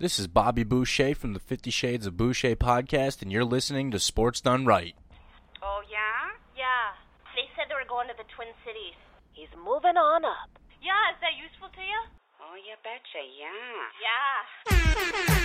This 0.00 0.20
is 0.20 0.28
Bobby 0.28 0.62
Boucher 0.62 1.16
from 1.16 1.32
the 1.32 1.40
Fifty 1.40 1.72
Shades 1.72 2.06
of 2.06 2.16
Boucher 2.16 2.54
podcast, 2.54 3.20
and 3.20 3.32
you're 3.32 3.44
listening 3.44 3.90
to 3.90 3.98
Sports 3.98 4.40
Done 4.40 4.64
Right. 4.64 4.94
Oh, 5.60 5.80
yeah? 5.90 6.30
Yeah. 6.56 6.94
They 7.34 7.48
said 7.56 7.64
they 7.68 7.74
were 7.74 7.88
going 7.88 8.06
to 8.06 8.14
the 8.16 8.22
Twin 8.36 8.46
Cities. 8.64 8.94
He's 9.32 9.48
moving 9.56 9.96
on 9.96 10.24
up. 10.24 10.50
Yeah, 10.80 11.10
is 11.10 11.18
that 11.20 11.34
useful 11.42 11.68
to 11.74 11.80
you? 11.80 12.00
Oh, 12.40 12.54
you 12.54 12.76
betcha, 12.86 13.26
Yeah. 13.42 13.88
Yeah. 14.06 15.38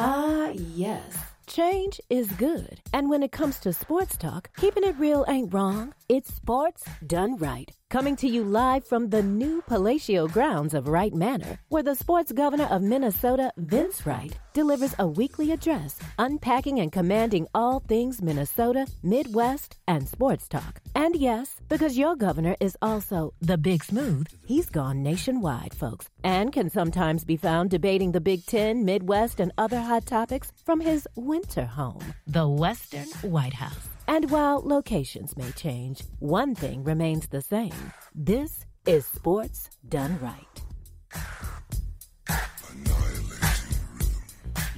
Ah, 0.00 0.48
yes. 0.52 1.16
Change 1.46 2.00
is 2.10 2.26
good. 2.32 2.80
And 2.92 3.08
when 3.08 3.22
it 3.22 3.30
comes 3.30 3.60
to 3.60 3.72
sports 3.72 4.16
talk, 4.16 4.50
keeping 4.56 4.82
it 4.82 4.98
real 4.98 5.24
ain't 5.28 5.54
wrong. 5.54 5.94
It's 6.08 6.34
sports 6.34 6.82
done 7.06 7.36
right. 7.36 7.70
Coming 7.92 8.16
to 8.16 8.26
you 8.26 8.42
live 8.42 8.86
from 8.86 9.10
the 9.10 9.22
new 9.22 9.60
palatial 9.66 10.26
grounds 10.26 10.72
of 10.72 10.88
Wright 10.88 11.12
Manor, 11.12 11.58
where 11.68 11.82
the 11.82 11.94
sports 11.94 12.32
governor 12.32 12.64
of 12.70 12.80
Minnesota, 12.80 13.52
Vince 13.58 14.06
Wright, 14.06 14.34
delivers 14.54 14.94
a 14.98 15.06
weekly 15.06 15.52
address 15.52 15.98
unpacking 16.18 16.80
and 16.80 16.90
commanding 16.90 17.46
all 17.54 17.80
things 17.80 18.22
Minnesota, 18.22 18.86
Midwest, 19.02 19.76
and 19.86 20.08
sports 20.08 20.48
talk. 20.48 20.80
And 20.94 21.14
yes, 21.14 21.60
because 21.68 21.98
your 21.98 22.16
governor 22.16 22.56
is 22.60 22.78
also 22.80 23.34
the 23.42 23.58
Big 23.58 23.84
Smooth, 23.84 24.26
he's 24.46 24.70
gone 24.70 25.02
nationwide, 25.02 25.74
folks, 25.74 26.08
and 26.24 26.50
can 26.50 26.70
sometimes 26.70 27.26
be 27.26 27.36
found 27.36 27.68
debating 27.68 28.12
the 28.12 28.22
Big 28.22 28.46
Ten, 28.46 28.86
Midwest, 28.86 29.38
and 29.38 29.52
other 29.58 29.82
hot 29.82 30.06
topics 30.06 30.50
from 30.64 30.80
his 30.80 31.06
winter 31.14 31.66
home, 31.66 32.14
the 32.26 32.48
Western 32.48 33.08
White 33.20 33.52
House. 33.52 33.86
And 34.14 34.30
while 34.30 34.60
locations 34.62 35.38
may 35.38 35.52
change, 35.52 36.02
one 36.18 36.54
thing 36.54 36.84
remains 36.84 37.28
the 37.28 37.40
same. 37.40 37.72
This 38.14 38.66
is 38.84 39.06
sports 39.06 39.70
done 39.88 40.18
right. 40.20 40.60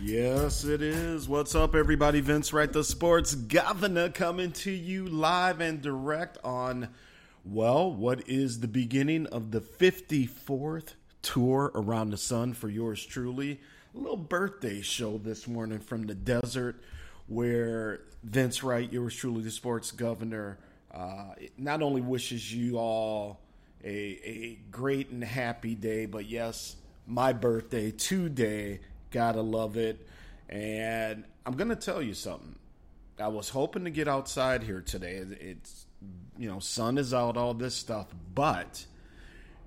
Yes, 0.00 0.62
it 0.62 0.80
is. 0.80 1.28
What's 1.28 1.56
up, 1.56 1.74
everybody? 1.74 2.20
Vince 2.20 2.52
Wright, 2.52 2.72
the 2.72 2.84
sports 2.84 3.34
governor, 3.34 4.08
coming 4.08 4.52
to 4.52 4.70
you 4.70 5.08
live 5.08 5.60
and 5.60 5.82
direct 5.82 6.38
on, 6.44 6.90
well, 7.44 7.92
what 7.92 8.28
is 8.28 8.60
the 8.60 8.68
beginning 8.68 9.26
of 9.26 9.50
the 9.50 9.60
54th 9.60 10.90
tour 11.22 11.72
around 11.74 12.10
the 12.10 12.16
sun 12.16 12.52
for 12.52 12.68
yours 12.68 13.04
truly. 13.04 13.60
A 13.96 13.98
little 13.98 14.16
birthday 14.16 14.80
show 14.80 15.18
this 15.18 15.48
morning 15.48 15.80
from 15.80 16.06
the 16.06 16.14
desert 16.14 16.80
where 17.26 18.00
Vince 18.22 18.62
Wright, 18.62 18.90
yours 18.92 19.14
truly, 19.14 19.42
the 19.42 19.50
sports 19.50 19.90
governor, 19.90 20.58
uh, 20.92 21.34
not 21.58 21.82
only 21.82 22.00
wishes 22.00 22.52
you 22.52 22.78
all 22.78 23.40
a, 23.82 23.88
a 23.88 24.58
great 24.70 25.10
and 25.10 25.22
happy 25.22 25.74
day, 25.74 26.06
but 26.06 26.26
yes, 26.26 26.76
my 27.06 27.32
birthday 27.32 27.90
today. 27.90 28.80
Gotta 29.10 29.42
love 29.42 29.76
it. 29.76 30.06
And 30.48 31.24
I'm 31.46 31.54
to 31.68 31.76
tell 31.76 32.02
you 32.02 32.14
something. 32.14 32.56
I 33.18 33.28
was 33.28 33.48
hoping 33.48 33.84
to 33.84 33.90
get 33.90 34.08
outside 34.08 34.62
here 34.62 34.80
today. 34.80 35.22
It's, 35.40 35.86
you 36.36 36.48
know, 36.48 36.58
sun 36.58 36.98
is 36.98 37.14
out, 37.14 37.36
all 37.36 37.54
this 37.54 37.76
stuff, 37.76 38.08
but 38.34 38.84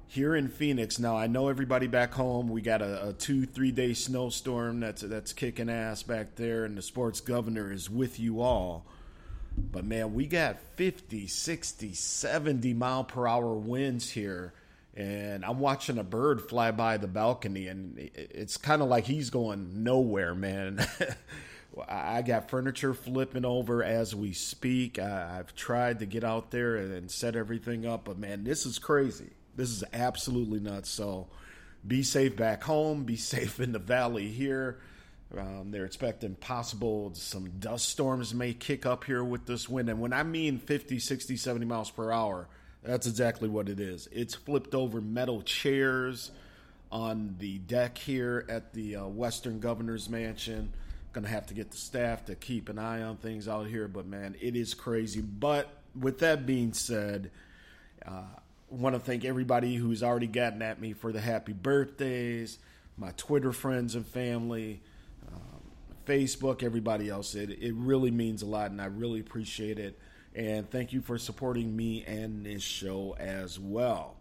here 0.07 0.35
in 0.35 0.47
Phoenix 0.47 0.99
now. 0.99 1.17
I 1.17 1.27
know 1.27 1.49
everybody 1.49 1.87
back 1.87 2.13
home. 2.13 2.47
We 2.49 2.61
got 2.61 2.81
a, 2.81 3.09
a, 3.09 3.13
two, 3.13 3.45
three 3.45 3.71
day 3.71 3.93
snowstorm 3.93 4.79
that's 4.79 5.01
that's 5.01 5.33
kicking 5.33 5.69
ass 5.69 6.03
back 6.03 6.35
there, 6.35 6.65
and 6.65 6.77
the 6.77 6.81
sports 6.81 7.19
governor 7.19 7.71
is 7.71 7.89
with 7.89 8.19
you 8.19 8.41
all. 8.41 8.85
But 9.57 9.85
man, 9.85 10.13
we 10.13 10.27
got 10.27 10.59
50, 10.75 11.27
60, 11.27 11.93
70 11.93 12.73
mile 12.73 13.03
per 13.03 13.27
hour 13.27 13.53
winds 13.53 14.11
here. 14.11 14.53
And 14.95 15.45
I'm 15.45 15.59
watching 15.59 15.99
a 15.99 16.03
bird 16.03 16.41
fly 16.41 16.71
by 16.71 16.97
the 16.97 17.07
balcony, 17.07 17.67
and 17.67 18.09
it's 18.15 18.57
kind 18.57 18.81
of 18.81 18.87
like 18.87 19.05
he's 19.05 19.29
going 19.29 19.83
nowhere, 19.83 20.33
man. 20.33 20.83
I 21.87 22.23
got 22.23 22.49
furniture 22.49 22.95
flipping 22.95 23.45
over 23.45 23.83
as 23.83 24.15
we 24.15 24.33
speak. 24.33 24.97
I've 24.97 25.53
tried 25.53 25.99
to 25.99 26.07
get 26.07 26.23
out 26.23 26.49
there 26.49 26.77
and 26.77 27.11
set 27.11 27.35
everything 27.35 27.85
up, 27.85 28.05
but 28.05 28.17
man, 28.17 28.43
this 28.43 28.65
is 28.65 28.79
crazy. 28.79 29.29
This 29.57 29.71
is 29.71 29.83
absolutely 29.91 30.59
nuts. 30.61 30.89
So 30.89 31.27
be 31.85 32.03
safe 32.03 32.37
back 32.37 32.63
home. 32.63 33.03
Be 33.03 33.15
safe 33.17 33.59
in 33.59 33.73
the 33.73 33.79
valley 33.79 34.29
here. 34.29 34.79
Um, 35.37 35.71
they're 35.71 35.83
expecting 35.83 36.35
possible 36.35 37.11
some 37.13 37.49
dust 37.59 37.89
storms 37.89 38.33
may 38.33 38.53
kick 38.53 38.85
up 38.85 39.03
here 39.03 39.23
with 39.23 39.45
this 39.45 39.67
wind. 39.67 39.89
And 39.89 39.99
when 39.99 40.13
I 40.13 40.23
mean 40.23 40.57
50, 40.57 40.99
60, 40.99 41.35
70 41.35 41.65
miles 41.65 41.91
per 41.91 42.13
hour, 42.13 42.47
that's 42.81 43.07
exactly 43.07 43.49
what 43.49 43.67
it 43.67 43.81
is. 43.81 44.07
It's 44.13 44.35
flipped 44.35 44.73
over 44.73 45.01
metal 45.01 45.41
chairs 45.41 46.31
on 46.91 47.35
the 47.39 47.57
deck 47.57 47.97
here 47.97 48.45
at 48.47 48.73
the 48.73 48.97
uh, 48.97 49.07
Western 49.07 49.59
Governor's 49.59 50.09
Mansion. 50.09 50.71
Gonna 51.11 51.27
have 51.27 51.47
to 51.47 51.53
get 51.53 51.71
the 51.71 51.77
staff 51.77 52.25
to 52.25 52.35
keep 52.35 52.69
an 52.69 52.79
eye 52.79 53.01
on 53.01 53.17
things 53.17 53.49
out 53.49 53.67
here, 53.67 53.89
but 53.89 54.05
man, 54.05 54.35
it 54.39 54.55
is 54.55 54.73
crazy. 54.73 55.19
But 55.19 55.67
with 55.99 56.19
that 56.19 56.45
being 56.45 56.71
said, 56.71 57.31
uh, 58.05 58.21
want 58.69 58.95
to 58.95 58.99
thank 58.99 59.25
everybody 59.25 59.75
who's 59.75 60.03
already 60.03 60.27
gotten 60.27 60.61
at 60.61 60.79
me 60.81 60.93
for 60.93 61.11
the 61.11 61.21
happy 61.21 61.53
birthdays, 61.53 62.59
my 62.97 63.11
Twitter 63.17 63.51
friends 63.51 63.95
and 63.95 64.05
family, 64.05 64.81
um, 65.31 65.61
Facebook, 66.05 66.63
everybody 66.63 67.09
else. 67.09 67.35
It, 67.35 67.51
it 67.51 67.73
really 67.75 68.11
means 68.11 68.41
a 68.41 68.45
lot, 68.45 68.71
and 68.71 68.81
I 68.81 68.85
really 68.85 69.19
appreciate 69.19 69.79
it. 69.79 69.97
And 70.35 70.69
thank 70.69 70.93
you 70.93 71.01
for 71.01 71.17
supporting 71.17 71.75
me 71.75 72.03
and 72.05 72.45
this 72.45 72.61
show 72.61 73.15
as 73.19 73.59
well. 73.59 74.15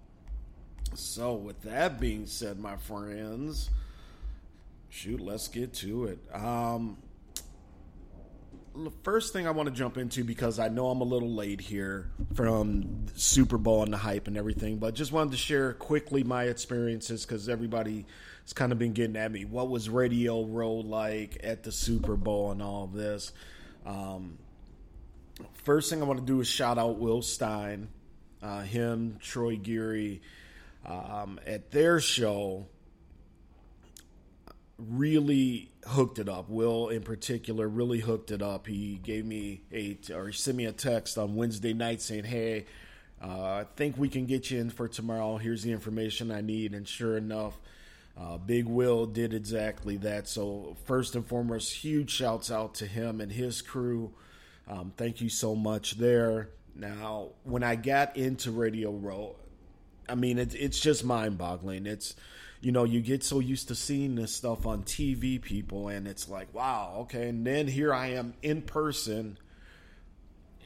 So, 0.95 1.35
with 1.35 1.61
that 1.63 2.01
being 2.01 2.27
said, 2.27 2.59
my 2.59 2.77
friends, 2.77 3.71
shoot, 4.89 5.21
let's 5.21 5.49
get 5.49 5.75
to 5.75 6.07
it. 6.07 6.19
Um, 6.33 6.97
first 9.03 9.33
thing 9.33 9.47
I 9.47 9.51
want 9.51 9.69
to 9.69 9.75
jump 9.75 9.97
into 9.97 10.25
because 10.25 10.59
I 10.59 10.69
know 10.69 10.89
I'm 10.89 11.01
a 11.01 11.05
little 11.05 11.35
late 11.35 11.61
here 11.61 12.11
from 12.35 13.07
Super 13.15 13.59
Bowl 13.59 13.83
and 13.83 13.93
the 13.93 13.97
hype 13.99 14.27
and 14.27 14.37
everything, 14.37 14.79
but 14.79 14.95
just 14.95 15.13
wanted 15.13 15.33
to 15.33 15.37
share 15.37 15.73
quickly 15.73 16.25
my 16.25 16.45
experiences 16.45 17.25
because 17.25 17.49
everybody 17.49 18.07
has 18.43 18.53
kind 18.53 18.73
of 18.73 18.79
been 18.79 18.93
getting 18.93 19.17
at 19.17 19.31
me. 19.33 19.45
What 19.45 19.69
was 19.69 19.89
Radio 19.89 20.45
Row 20.45 20.75
like 20.75 21.39
at 21.43 21.63
the 21.63 21.73
Super 21.73 22.17
Bowl 22.17 22.53
and 22.53 22.63
all 22.63 22.85
of 22.85 22.93
this? 22.93 23.33
Um, 23.85 24.39
first 25.65 25.91
thing 25.91 26.03
I 26.03 26.05
want 26.05 26.21
to 26.21 26.27
do 26.27 26.41
is 26.41 26.49
shout 26.49 26.79
out 26.79 26.99
Will 26.99 27.23
Stein, 27.23 27.89
uh, 28.43 28.63
him, 28.63 29.19
Troy 29.21 29.57
Geary, 29.57 30.23
um, 30.85 31.41
at 31.47 31.71
their 31.71 32.01
show 32.01 32.67
really 34.79 35.71
hooked 35.87 36.19
it 36.19 36.29
up. 36.29 36.49
Will, 36.49 36.89
in 36.89 37.03
particular, 37.03 37.69
really 37.69 38.01
hooked 38.01 38.31
it 38.31 38.43
up. 38.43 38.67
He 38.67 39.01
gave 39.03 39.25
me 39.25 39.63
a 39.73 39.99
or 40.13 40.29
he 40.29 40.33
sent 40.33 40.57
me 40.57 40.67
a 40.67 40.73
text 40.73 41.19
on 41.19 41.35
Wednesday 41.35 41.73
night 41.73 42.03
saying, 42.03 42.25
"Hey, 42.25 42.67
uh, 43.23 43.27
I 43.27 43.67
think 43.77 43.97
we 43.97 44.09
can 44.09 44.27
get 44.27 44.51
you 44.51 44.61
in 44.61 44.71
for 44.71 44.89
tomorrow. 44.89 45.39
Here's 45.39 45.63
the 45.63 45.73
information 45.73 46.31
I 46.31 46.41
need." 46.41 46.75
And 46.75 46.87
sure 46.87 47.17
enough, 47.17 47.59
uh, 48.17 48.39
Big 48.39 48.67
Will 48.67 49.07
did 49.07 49.35
exactly 49.35 49.97
that. 49.99 50.29
So 50.29 50.77
first 50.85 51.15
and 51.15 51.27
foremost, 51.27 51.73
huge 51.73 52.11
shouts 52.11 52.51
out 52.51 52.75
to 52.77 52.87
him 52.87 53.21
and 53.21 53.33
his 53.33 53.63
crew. 53.63 54.13
Um, 54.69 54.93
thank 54.97 55.21
you 55.21 55.29
so 55.29 55.55
much 55.55 55.93
there. 55.93 56.51
Now, 56.75 57.29
when 57.45 57.63
I 57.63 57.77
got 57.77 58.17
into 58.17 58.51
Radio 58.51 58.91
Row, 58.91 59.37
I 60.09 60.15
mean, 60.15 60.39
it, 60.39 60.55
it's 60.55 60.79
just 60.79 61.05
mind 61.05 61.39
boggling. 61.39 61.87
It's 61.87 62.15
you 62.67 62.73
know, 62.73 62.83
you 62.83 63.01
get 63.01 63.23
so 63.23 63.39
used 63.39 63.69
to 63.69 63.77
seeing 63.77 64.17
this 64.17 64.35
stuff 64.35 64.67
on 64.67 64.83
TV, 64.83 65.41
people, 65.41 65.87
and 65.87 66.09
it's 66.09 66.29
like, 66.29 66.53
wow, 66.53 66.97
okay. 67.03 67.29
And 67.29 67.47
then 67.47 67.69
here 67.69 67.95
I 67.95 68.09
am 68.15 68.35
in 68.43 68.61
person, 68.61 69.39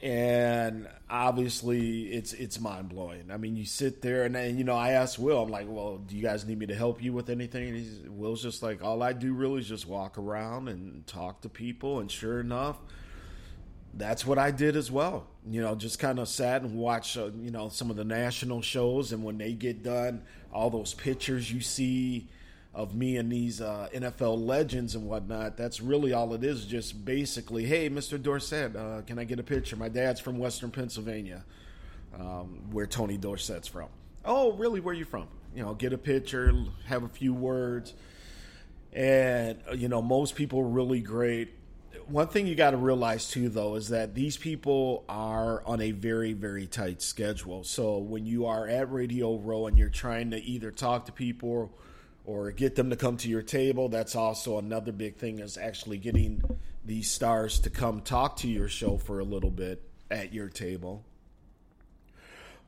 and 0.01 0.87
obviously 1.11 2.05
it's 2.11 2.33
it's 2.33 2.59
mind 2.59 2.89
blowing. 2.89 3.29
I 3.29 3.37
mean, 3.37 3.55
you 3.55 3.65
sit 3.65 4.01
there, 4.01 4.23
and 4.23 4.33
then 4.33 4.57
you 4.57 4.63
know, 4.63 4.73
I 4.73 4.93
asked 4.93 5.19
Will, 5.19 5.43
I'm 5.43 5.51
like, 5.51 5.67
well, 5.69 5.97
do 5.99 6.15
you 6.15 6.23
guys 6.23 6.43
need 6.43 6.57
me 6.57 6.65
to 6.65 6.75
help 6.75 7.03
you 7.03 7.13
with 7.13 7.29
anything? 7.29 7.67
And 7.67 7.77
he's, 7.77 7.99
Will's 8.09 8.41
just 8.41 8.63
like, 8.63 8.83
all 8.83 9.03
I 9.03 9.13
do 9.13 9.35
really 9.35 9.59
is 9.59 9.67
just 9.67 9.85
walk 9.85 10.17
around 10.17 10.69
and 10.69 11.05
talk 11.05 11.41
to 11.41 11.49
people, 11.49 11.99
and 11.99 12.09
sure 12.09 12.39
enough 12.39 12.79
that's 13.93 14.25
what 14.25 14.37
I 14.37 14.51
did 14.51 14.75
as 14.75 14.91
well. 14.91 15.27
You 15.45 15.61
know, 15.61 15.75
just 15.75 15.99
kind 15.99 16.19
of 16.19 16.27
sat 16.27 16.61
and 16.61 16.77
watched, 16.77 17.17
uh, 17.17 17.31
you 17.41 17.51
know, 17.51 17.69
some 17.69 17.89
of 17.89 17.95
the 17.95 18.03
national 18.03 18.61
shows, 18.61 19.11
and 19.11 19.23
when 19.23 19.37
they 19.37 19.53
get 19.53 19.83
done, 19.83 20.23
all 20.53 20.69
those 20.69 20.93
pictures 20.93 21.51
you 21.51 21.61
see 21.61 22.27
of 22.73 22.95
me 22.95 23.17
and 23.17 23.29
these 23.29 23.59
uh, 23.59 23.89
NFL 23.93 24.45
legends 24.45 24.95
and 24.95 25.05
whatnot. 25.05 25.57
That's 25.57 25.81
really 25.81 26.13
all 26.13 26.33
it 26.33 26.43
is. 26.43 26.65
Just 26.65 27.03
basically, 27.03 27.65
hey, 27.65 27.89
Mr. 27.89 28.21
Dorsett, 28.21 28.75
uh, 28.75 29.01
can 29.01 29.19
I 29.19 29.25
get 29.25 29.39
a 29.39 29.43
picture? 29.43 29.75
My 29.75 29.89
dad's 29.89 30.19
from 30.19 30.37
Western 30.37 30.71
Pennsylvania, 30.71 31.43
um, 32.17 32.61
where 32.71 32.87
Tony 32.87 33.17
Dorsett's 33.17 33.67
from. 33.67 33.89
Oh, 34.23 34.53
really? 34.53 34.79
Where 34.79 34.93
you 34.93 35.05
from? 35.05 35.27
You 35.53 35.63
know, 35.63 35.73
get 35.73 35.91
a 35.91 35.97
picture, 35.97 36.53
have 36.85 37.03
a 37.03 37.09
few 37.09 37.33
words, 37.33 37.93
and 38.93 39.59
uh, 39.69 39.73
you 39.73 39.89
know, 39.89 40.01
most 40.01 40.35
people 40.35 40.59
are 40.59 40.67
really 40.67 41.01
great 41.01 41.49
one 42.07 42.27
thing 42.27 42.47
you 42.47 42.55
got 42.55 42.71
to 42.71 42.77
realize 42.77 43.29
too, 43.29 43.49
though, 43.49 43.75
is 43.75 43.89
that 43.89 44.15
these 44.15 44.37
people 44.37 45.05
are 45.09 45.63
on 45.65 45.81
a 45.81 45.91
very, 45.91 46.33
very 46.33 46.67
tight 46.67 47.01
schedule. 47.01 47.63
So 47.63 47.97
when 47.97 48.25
you 48.25 48.45
are 48.45 48.67
at 48.67 48.91
Radio 48.91 49.37
Row 49.37 49.67
and 49.67 49.77
you're 49.77 49.89
trying 49.89 50.31
to 50.31 50.37
either 50.37 50.71
talk 50.71 51.05
to 51.05 51.11
people 51.11 51.71
or 52.25 52.51
get 52.51 52.75
them 52.75 52.89
to 52.89 52.95
come 52.95 53.17
to 53.17 53.29
your 53.29 53.41
table. 53.41 53.89
That's 53.89 54.15
also 54.15 54.57
another 54.57 54.91
big 54.91 55.15
thing 55.15 55.39
is 55.39 55.57
actually 55.57 55.97
getting 55.97 56.41
these 56.85 57.09
stars 57.09 57.59
to 57.59 57.69
come 57.69 58.01
talk 58.01 58.37
to 58.37 58.47
your 58.47 58.67
show 58.67 58.97
for 58.97 59.19
a 59.19 59.23
little 59.23 59.51
bit 59.51 59.83
at 60.09 60.33
your 60.33 60.49
table. 60.49 61.03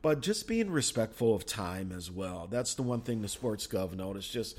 But 0.02 0.20
just 0.20 0.46
being 0.46 0.70
respectful 0.70 1.34
of 1.34 1.46
time 1.46 1.92
as 1.92 2.10
well. 2.10 2.46
That's 2.50 2.74
the 2.74 2.82
one 2.82 3.00
thing 3.00 3.22
the 3.22 3.28
sports 3.28 3.66
gov 3.66 3.94
noticed. 3.94 4.30
Just 4.30 4.58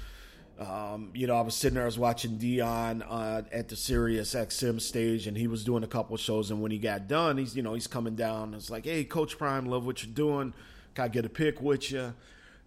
um, 0.59 1.11
you 1.13 1.27
know, 1.27 1.35
I 1.35 1.41
was 1.41 1.53
sitting 1.53 1.75
there, 1.75 1.83
I 1.83 1.87
was 1.87 1.99
watching 1.99 2.37
Deion 2.37 3.05
uh, 3.07 3.41
at 3.51 3.67
the 3.67 3.75
Sirius 3.75 4.33
XM 4.33 4.79
stage, 4.79 5.27
and 5.27 5.35
he 5.35 5.47
was 5.47 5.65
doing 5.65 5.83
a 5.83 5.87
couple 5.87 6.15
shows. 6.15 6.49
And 6.49 6.61
when 6.61 6.71
he 6.71 6.77
got 6.77 7.07
done, 7.07 7.37
he's 7.37 7.55
you 7.55 7.61
know 7.61 7.73
he's 7.73 7.87
coming 7.87 8.15
down. 8.15 8.53
It's 8.53 8.69
like, 8.69 8.85
hey, 8.85 9.03
Coach 9.03 9.37
Prime, 9.37 9.65
love 9.65 9.85
what 9.85 10.03
you're 10.03 10.13
doing. 10.13 10.53
Can 10.93 11.05
I 11.05 11.07
get 11.09 11.25
a 11.25 11.29
pic 11.29 11.61
with 11.61 11.91
you? 11.91 12.13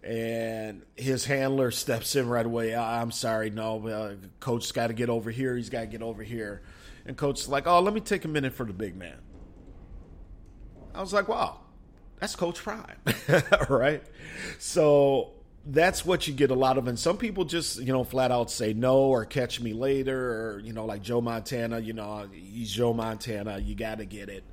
And 0.03 0.83
his 0.95 1.25
handler 1.25 1.71
steps 1.71 2.15
in 2.15 2.29
right 2.29 2.45
away. 2.45 2.75
I'm 2.75 3.11
sorry, 3.11 3.49
no, 3.49 3.87
uh, 3.87 4.15
Coach's 4.39 4.71
got 4.71 4.87
to 4.87 4.93
get 4.93 5.09
over 5.09 5.31
here. 5.31 5.55
He's 5.55 5.69
got 5.69 5.81
to 5.81 5.87
get 5.87 6.03
over 6.03 6.21
here. 6.21 6.61
And 7.05 7.17
Coach's 7.17 7.49
like, 7.49 7.65
oh, 7.65 7.79
let 7.79 7.93
me 7.93 8.01
take 8.01 8.23
a 8.23 8.27
minute 8.27 8.53
for 8.53 8.65
the 8.65 8.73
big 8.73 8.95
man. 8.95 9.17
I 10.93 11.01
was 11.01 11.11
like, 11.11 11.27
wow, 11.27 11.61
that's 12.19 12.35
Coach 12.35 12.61
Prime, 12.61 12.97
right? 13.69 14.03
So 14.59 15.31
that's 15.65 16.05
what 16.05 16.27
you 16.27 16.33
get 16.33 16.51
a 16.51 16.55
lot 16.55 16.77
of. 16.77 16.87
And 16.87 16.97
some 16.97 17.17
people 17.17 17.45
just, 17.45 17.79
you 17.79 17.91
know, 17.91 18.03
flat 18.03 18.31
out 18.31 18.49
say 18.49 18.73
no 18.73 18.97
or 18.99 19.25
catch 19.25 19.59
me 19.59 19.73
later 19.73 20.53
or, 20.55 20.59
you 20.59 20.73
know, 20.73 20.85
like 20.85 21.01
Joe 21.01 21.21
Montana, 21.21 21.79
you 21.79 21.93
know, 21.93 22.27
he's 22.31 22.71
Joe 22.71 22.93
Montana. 22.93 23.59
You 23.59 23.75
got 23.75 23.99
to 23.99 24.05
get 24.05 24.29
it. 24.29 24.43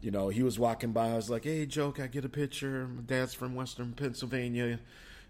You 0.00 0.10
know, 0.10 0.30
he 0.30 0.42
was 0.42 0.58
walking 0.58 0.92
by. 0.92 1.10
I 1.10 1.16
was 1.16 1.30
like, 1.30 1.44
hey, 1.44 1.66
Joe, 1.66 1.92
can 1.92 2.04
I 2.04 2.06
get 2.08 2.24
a 2.24 2.28
picture? 2.28 2.88
My 2.88 3.02
dad's 3.02 3.34
from 3.34 3.54
Western 3.54 3.92
Pennsylvania. 3.92 4.80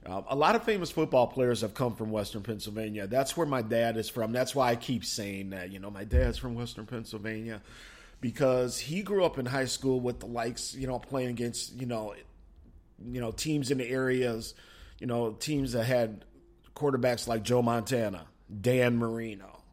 Uh, 0.05 0.23
a 0.29 0.37
lot 0.37 0.57
of 0.57 0.65
famous 0.65 0.91
football 0.91 1.27
players 1.27 1.61
have 1.61 1.75
come 1.75 1.95
from 1.95 2.11
Western 2.11 2.43
Pennsylvania. 2.43 3.07
That's 3.07 3.37
where 3.37 3.47
my 3.47 3.63
dad 3.63 3.97
is 3.97 4.09
from. 4.09 4.33
That's 4.33 4.55
why 4.55 4.71
I 4.71 4.77
keep 4.77 5.05
saying 5.05 5.51
that. 5.51 5.71
You 5.71 5.79
know, 5.79 5.91
my 5.91 6.05
dad's 6.05 6.39
from 6.39 6.55
Western 6.55 6.87
Pennsylvania 6.87 7.61
because 8.21 8.79
he 8.79 9.03
grew 9.03 9.25
up 9.25 9.39
in 9.39 9.47
high 9.47 9.67
school 9.67 10.01
with 10.01 10.21
the 10.21 10.27
likes, 10.27 10.75
you 10.75 10.87
know, 10.87 10.99
playing 10.99 11.31
against, 11.31 11.75
you 11.75 11.87
know, 11.87 12.15
you 13.05 13.21
know, 13.21 13.33
teams 13.33 13.73
in 13.73 13.79
the 13.79 13.89
areas– 13.89 14.55
you 15.03 15.09
know, 15.09 15.33
teams 15.33 15.73
that 15.73 15.83
had 15.83 16.25
quarterbacks 16.77 17.27
like 17.27 17.43
Joe 17.43 17.61
Montana, 17.61 18.25
Dan 18.61 18.99
Marino, 18.99 19.65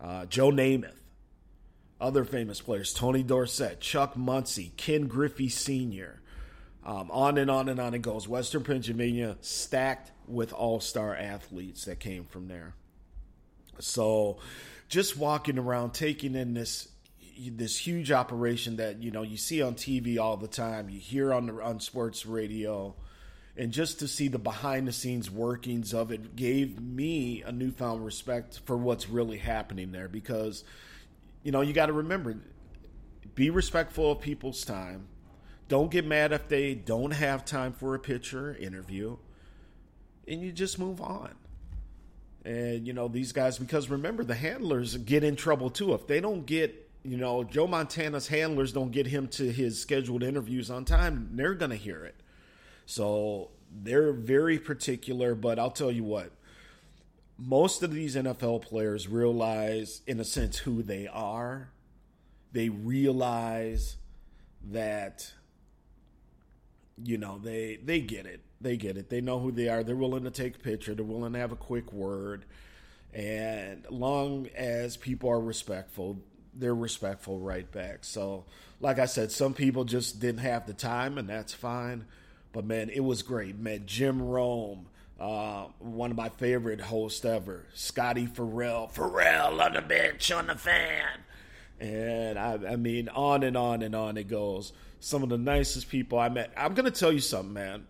uh, 0.00 0.26
Joe 0.26 0.50
Namath, 0.50 0.90
other 2.00 2.24
famous 2.24 2.60
players, 2.60 2.92
Tony 2.92 3.22
Dorsett, 3.22 3.78
Chuck 3.78 4.16
Muncie, 4.16 4.72
Ken 4.76 5.06
Griffey 5.06 5.48
Sr., 5.48 6.20
um, 6.84 7.12
on 7.12 7.38
and 7.38 7.48
on 7.48 7.68
and 7.68 7.78
on 7.78 7.94
it 7.94 8.02
goes. 8.02 8.26
Western 8.26 8.64
Pennsylvania 8.64 9.36
stacked 9.40 10.10
with 10.26 10.52
all 10.52 10.80
star 10.80 11.14
athletes 11.14 11.84
that 11.84 12.00
came 12.00 12.24
from 12.24 12.48
there. 12.48 12.74
So 13.78 14.38
just 14.88 15.16
walking 15.16 15.58
around, 15.58 15.92
taking 15.92 16.34
in 16.34 16.54
this 16.54 16.88
this 17.38 17.76
huge 17.76 18.10
operation 18.10 18.76
that 18.76 19.00
you 19.00 19.12
know 19.12 19.22
you 19.22 19.36
see 19.36 19.62
on 19.62 19.76
TV 19.76 20.18
all 20.18 20.36
the 20.36 20.48
time, 20.48 20.90
you 20.90 20.98
hear 20.98 21.32
on 21.32 21.46
the 21.46 21.62
on 21.62 21.78
sports 21.78 22.26
radio, 22.26 22.96
and 23.56 23.72
just 23.72 24.00
to 24.00 24.08
see 24.08 24.28
the 24.28 24.38
behind 24.38 24.86
the 24.86 24.92
scenes 24.92 25.30
workings 25.30 25.94
of 25.94 26.10
it 26.12 26.36
gave 26.36 26.80
me 26.80 27.42
a 27.42 27.52
newfound 27.52 28.04
respect 28.04 28.60
for 28.64 28.76
what's 28.76 29.08
really 29.08 29.38
happening 29.38 29.92
there 29.92 30.08
because 30.08 30.64
you 31.42 31.52
know 31.52 31.60
you 31.60 31.72
got 31.72 31.86
to 31.86 31.92
remember 31.92 32.36
be 33.34 33.50
respectful 33.50 34.12
of 34.12 34.20
people's 34.20 34.64
time. 34.64 35.08
Don't 35.68 35.90
get 35.90 36.06
mad 36.06 36.32
if 36.32 36.48
they 36.48 36.74
don't 36.74 37.10
have 37.10 37.44
time 37.44 37.72
for 37.72 37.94
a 37.94 37.98
picture 37.98 38.54
interview 38.54 39.16
and 40.26 40.40
you 40.40 40.52
just 40.52 40.78
move 40.78 41.00
on. 41.00 41.34
And 42.44 42.86
you 42.86 42.92
know 42.92 43.08
these 43.08 43.32
guys 43.32 43.58
because 43.58 43.90
remember 43.90 44.22
the 44.22 44.34
handlers 44.34 44.96
get 44.96 45.24
in 45.24 45.36
trouble 45.36 45.70
too. 45.70 45.94
If 45.94 46.06
they 46.06 46.20
don't 46.20 46.46
get 46.46 46.86
you 47.02 47.16
know 47.16 47.44
joe 47.44 47.68
montana's 47.68 48.26
handlers 48.26 48.72
don't 48.72 48.90
get 48.90 49.06
him 49.06 49.28
to 49.28 49.50
his 49.50 49.80
scheduled 49.80 50.24
interviews 50.24 50.72
on 50.72 50.84
time 50.84 51.30
they're 51.34 51.54
going 51.54 51.70
to 51.70 51.76
hear 51.76 52.04
it 52.04 52.16
so 52.86 53.50
they're 53.70 54.12
very 54.12 54.58
particular, 54.58 55.34
but 55.34 55.58
I'll 55.58 55.70
tell 55.70 55.90
you 55.90 56.04
what, 56.04 56.30
most 57.38 57.82
of 57.82 57.92
these 57.92 58.16
NFL 58.16 58.62
players 58.62 59.08
realize, 59.08 60.00
in 60.06 60.20
a 60.20 60.24
sense, 60.24 60.58
who 60.58 60.82
they 60.82 61.06
are. 61.06 61.70
They 62.52 62.68
realize 62.70 63.96
that, 64.70 65.30
you 67.02 67.18
know, 67.18 67.38
they 67.38 67.78
they 67.84 68.00
get 68.00 68.24
it. 68.24 68.40
They 68.60 68.78
get 68.78 68.96
it. 68.96 69.10
They 69.10 69.20
know 69.20 69.38
who 69.38 69.52
they 69.52 69.68
are. 69.68 69.84
They're 69.84 69.94
willing 69.96 70.24
to 70.24 70.30
take 70.30 70.56
a 70.56 70.60
picture. 70.60 70.94
They're 70.94 71.04
willing 71.04 71.34
to 71.34 71.38
have 71.38 71.52
a 71.52 71.56
quick 71.56 71.92
word. 71.92 72.46
And 73.12 73.84
long 73.90 74.48
as 74.56 74.96
people 74.96 75.30
are 75.30 75.40
respectful, 75.40 76.22
they're 76.54 76.74
respectful 76.74 77.38
right 77.38 77.70
back. 77.70 78.04
So, 78.04 78.44
like 78.80 78.98
I 78.98 79.06
said, 79.06 79.30
some 79.30 79.52
people 79.52 79.84
just 79.84 80.20
didn't 80.20 80.40
have 80.40 80.66
the 80.66 80.72
time, 80.72 81.18
and 81.18 81.28
that's 81.28 81.52
fine. 81.52 82.06
But 82.56 82.64
man, 82.64 82.88
it 82.88 83.00
was 83.00 83.22
great. 83.22 83.58
Met 83.58 83.84
Jim 83.84 84.22
Rome, 84.22 84.86
uh, 85.20 85.66
one 85.78 86.10
of 86.10 86.16
my 86.16 86.30
favorite 86.30 86.80
hosts 86.80 87.22
ever, 87.22 87.66
Scotty 87.74 88.24
Farrell, 88.24 88.88
Farrell 88.88 89.60
on 89.60 89.74
the 89.74 89.82
bench 89.82 90.32
on 90.32 90.46
the 90.46 90.54
fan. 90.54 91.20
And 91.78 92.38
I, 92.38 92.54
I 92.70 92.76
mean, 92.76 93.10
on 93.10 93.42
and 93.42 93.58
on 93.58 93.82
and 93.82 93.94
on 93.94 94.16
it 94.16 94.28
goes. 94.28 94.72
Some 95.00 95.22
of 95.22 95.28
the 95.28 95.36
nicest 95.36 95.90
people 95.90 96.18
I 96.18 96.30
met. 96.30 96.50
I'm 96.56 96.72
gonna 96.72 96.90
tell 96.90 97.12
you 97.12 97.20
something, 97.20 97.52
man. 97.52 97.88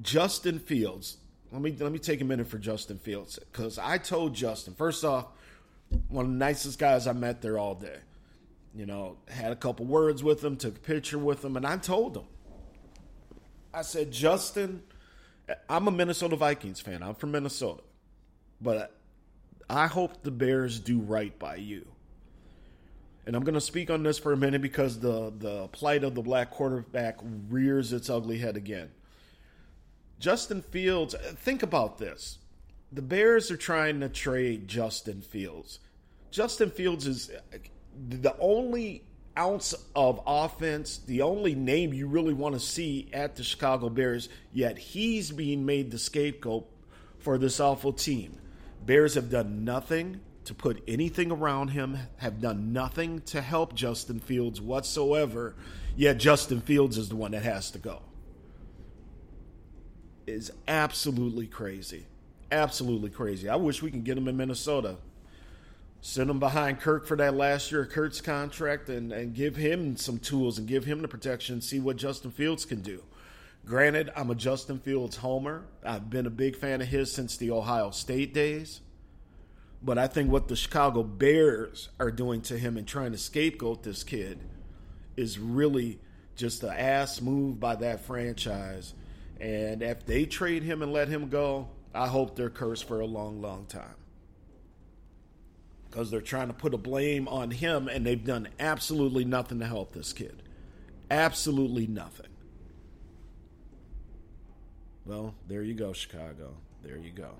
Justin 0.00 0.60
Fields. 0.60 1.16
Let 1.50 1.60
me 1.60 1.74
let 1.76 1.90
me 1.90 1.98
take 1.98 2.20
a 2.20 2.24
minute 2.24 2.46
for 2.46 2.58
Justin 2.58 2.98
Fields 2.98 3.40
because 3.40 3.76
I 3.76 3.98
told 3.98 4.34
Justin 4.34 4.74
first 4.74 5.04
off, 5.04 5.26
one 6.10 6.26
of 6.26 6.30
the 6.30 6.38
nicest 6.38 6.78
guys 6.78 7.08
I 7.08 7.12
met 7.12 7.42
there 7.42 7.58
all 7.58 7.74
day. 7.74 7.98
You 8.72 8.86
know, 8.86 9.16
had 9.28 9.50
a 9.50 9.56
couple 9.56 9.84
words 9.84 10.22
with 10.22 10.44
him, 10.44 10.56
took 10.56 10.76
a 10.76 10.80
picture 10.80 11.18
with 11.18 11.44
him, 11.44 11.56
and 11.56 11.66
I 11.66 11.76
told 11.76 12.16
him, 12.16 12.26
I 13.74 13.82
said, 13.82 14.12
Justin, 14.12 14.82
I'm 15.68 15.88
a 15.88 15.90
Minnesota 15.90 16.36
Vikings 16.36 16.80
fan. 16.80 17.02
I'm 17.02 17.14
from 17.14 17.32
Minnesota. 17.32 17.82
But 18.60 18.94
I 19.68 19.88
hope 19.88 20.22
the 20.22 20.30
Bears 20.30 20.78
do 20.78 21.00
right 21.00 21.36
by 21.38 21.56
you. 21.56 21.86
And 23.26 23.34
I'm 23.34 23.42
going 23.42 23.54
to 23.54 23.60
speak 23.60 23.90
on 23.90 24.02
this 24.02 24.18
for 24.18 24.32
a 24.32 24.36
minute 24.36 24.62
because 24.62 25.00
the, 25.00 25.32
the 25.36 25.68
plight 25.68 26.04
of 26.04 26.14
the 26.14 26.22
black 26.22 26.50
quarterback 26.50 27.18
rears 27.48 27.92
its 27.92 28.10
ugly 28.10 28.38
head 28.38 28.56
again. 28.56 28.90
Justin 30.20 30.62
Fields, 30.62 31.14
think 31.36 31.62
about 31.62 31.98
this. 31.98 32.38
The 32.92 33.02
Bears 33.02 33.50
are 33.50 33.56
trying 33.56 34.00
to 34.00 34.08
trade 34.08 34.68
Justin 34.68 35.22
Fields. 35.22 35.80
Justin 36.30 36.70
Fields 36.70 37.06
is 37.06 37.30
the 38.08 38.36
only 38.38 39.04
ounce 39.38 39.74
of 39.94 40.20
offense, 40.26 40.98
the 40.98 41.22
only 41.22 41.54
name 41.54 41.92
you 41.92 42.06
really 42.06 42.34
want 42.34 42.54
to 42.54 42.60
see 42.60 43.08
at 43.12 43.36
the 43.36 43.42
Chicago 43.42 43.88
Bears, 43.88 44.28
yet 44.52 44.78
he's 44.78 45.30
being 45.30 45.66
made 45.66 45.90
the 45.90 45.98
scapegoat 45.98 46.68
for 47.18 47.38
this 47.38 47.60
awful 47.60 47.92
team. 47.92 48.38
Bears 48.84 49.14
have 49.14 49.30
done 49.30 49.64
nothing 49.64 50.20
to 50.44 50.54
put 50.54 50.82
anything 50.86 51.30
around 51.30 51.68
him, 51.68 51.98
have 52.18 52.40
done 52.40 52.72
nothing 52.72 53.22
to 53.22 53.40
help 53.40 53.74
Justin 53.74 54.20
Fields 54.20 54.60
whatsoever, 54.60 55.54
yet 55.96 56.18
Justin 56.18 56.60
Fields 56.60 56.98
is 56.98 57.08
the 57.08 57.16
one 57.16 57.32
that 57.32 57.42
has 57.42 57.70
to 57.70 57.78
go. 57.78 58.02
Is 60.26 60.52
absolutely 60.68 61.46
crazy. 61.46 62.06
Absolutely 62.52 63.10
crazy. 63.10 63.48
I 63.48 63.56
wish 63.56 63.82
we 63.82 63.90
can 63.90 64.02
get 64.02 64.16
him 64.16 64.28
in 64.28 64.36
Minnesota 64.36 64.96
send 66.06 66.28
him 66.28 66.38
behind 66.38 66.80
Kirk 66.80 67.06
for 67.06 67.16
that 67.16 67.34
last 67.34 67.72
year 67.72 67.80
of 67.80 67.88
Kirk's 67.88 68.20
contract 68.20 68.90
and, 68.90 69.10
and 69.10 69.32
give 69.32 69.56
him 69.56 69.96
some 69.96 70.18
tools 70.18 70.58
and 70.58 70.68
give 70.68 70.84
him 70.84 71.00
the 71.00 71.08
protection 71.08 71.62
see 71.62 71.80
what 71.80 71.96
Justin 71.96 72.30
Fields 72.30 72.66
can 72.66 72.82
do. 72.82 73.02
Granted, 73.64 74.12
I'm 74.14 74.28
a 74.28 74.34
Justin 74.34 74.80
Fields 74.80 75.16
homer. 75.16 75.64
I've 75.82 76.10
been 76.10 76.26
a 76.26 76.30
big 76.30 76.56
fan 76.56 76.82
of 76.82 76.88
his 76.88 77.10
since 77.10 77.38
the 77.38 77.50
Ohio 77.50 77.90
State 77.90 78.34
days. 78.34 78.82
But 79.82 79.96
I 79.96 80.06
think 80.06 80.30
what 80.30 80.48
the 80.48 80.56
Chicago 80.56 81.02
Bears 81.02 81.88
are 81.98 82.10
doing 82.10 82.42
to 82.42 82.58
him 82.58 82.76
and 82.76 82.86
trying 82.86 83.12
to 83.12 83.18
scapegoat 83.18 83.82
this 83.82 84.04
kid 84.04 84.38
is 85.16 85.38
really 85.38 85.98
just 86.36 86.62
an 86.64 86.74
ass 86.74 87.22
move 87.22 87.58
by 87.58 87.76
that 87.76 88.02
franchise. 88.02 88.92
And 89.40 89.82
if 89.82 90.04
they 90.04 90.26
trade 90.26 90.64
him 90.64 90.82
and 90.82 90.92
let 90.92 91.08
him 91.08 91.30
go, 91.30 91.68
I 91.94 92.08
hope 92.08 92.36
they're 92.36 92.50
cursed 92.50 92.86
for 92.86 93.00
a 93.00 93.06
long, 93.06 93.40
long 93.40 93.64
time 93.64 93.94
because 95.94 96.10
they're 96.10 96.20
trying 96.20 96.48
to 96.48 96.54
put 96.54 96.74
a 96.74 96.78
blame 96.78 97.28
on 97.28 97.52
him, 97.52 97.88
and 97.88 98.04
they've 98.04 98.24
done 98.24 98.48
absolutely 98.60 99.24
nothing 99.24 99.60
to 99.60 99.66
help 99.66 99.94
this 99.94 100.12
kid. 100.12 100.42
Absolutely 101.10 101.86
nothing. 101.86 102.26
Well, 105.06 105.34
there 105.48 105.62
you 105.62 105.74
go, 105.74 105.92
Chicago. 105.92 106.56
There 106.82 106.98
you 106.98 107.12
go. 107.12 107.30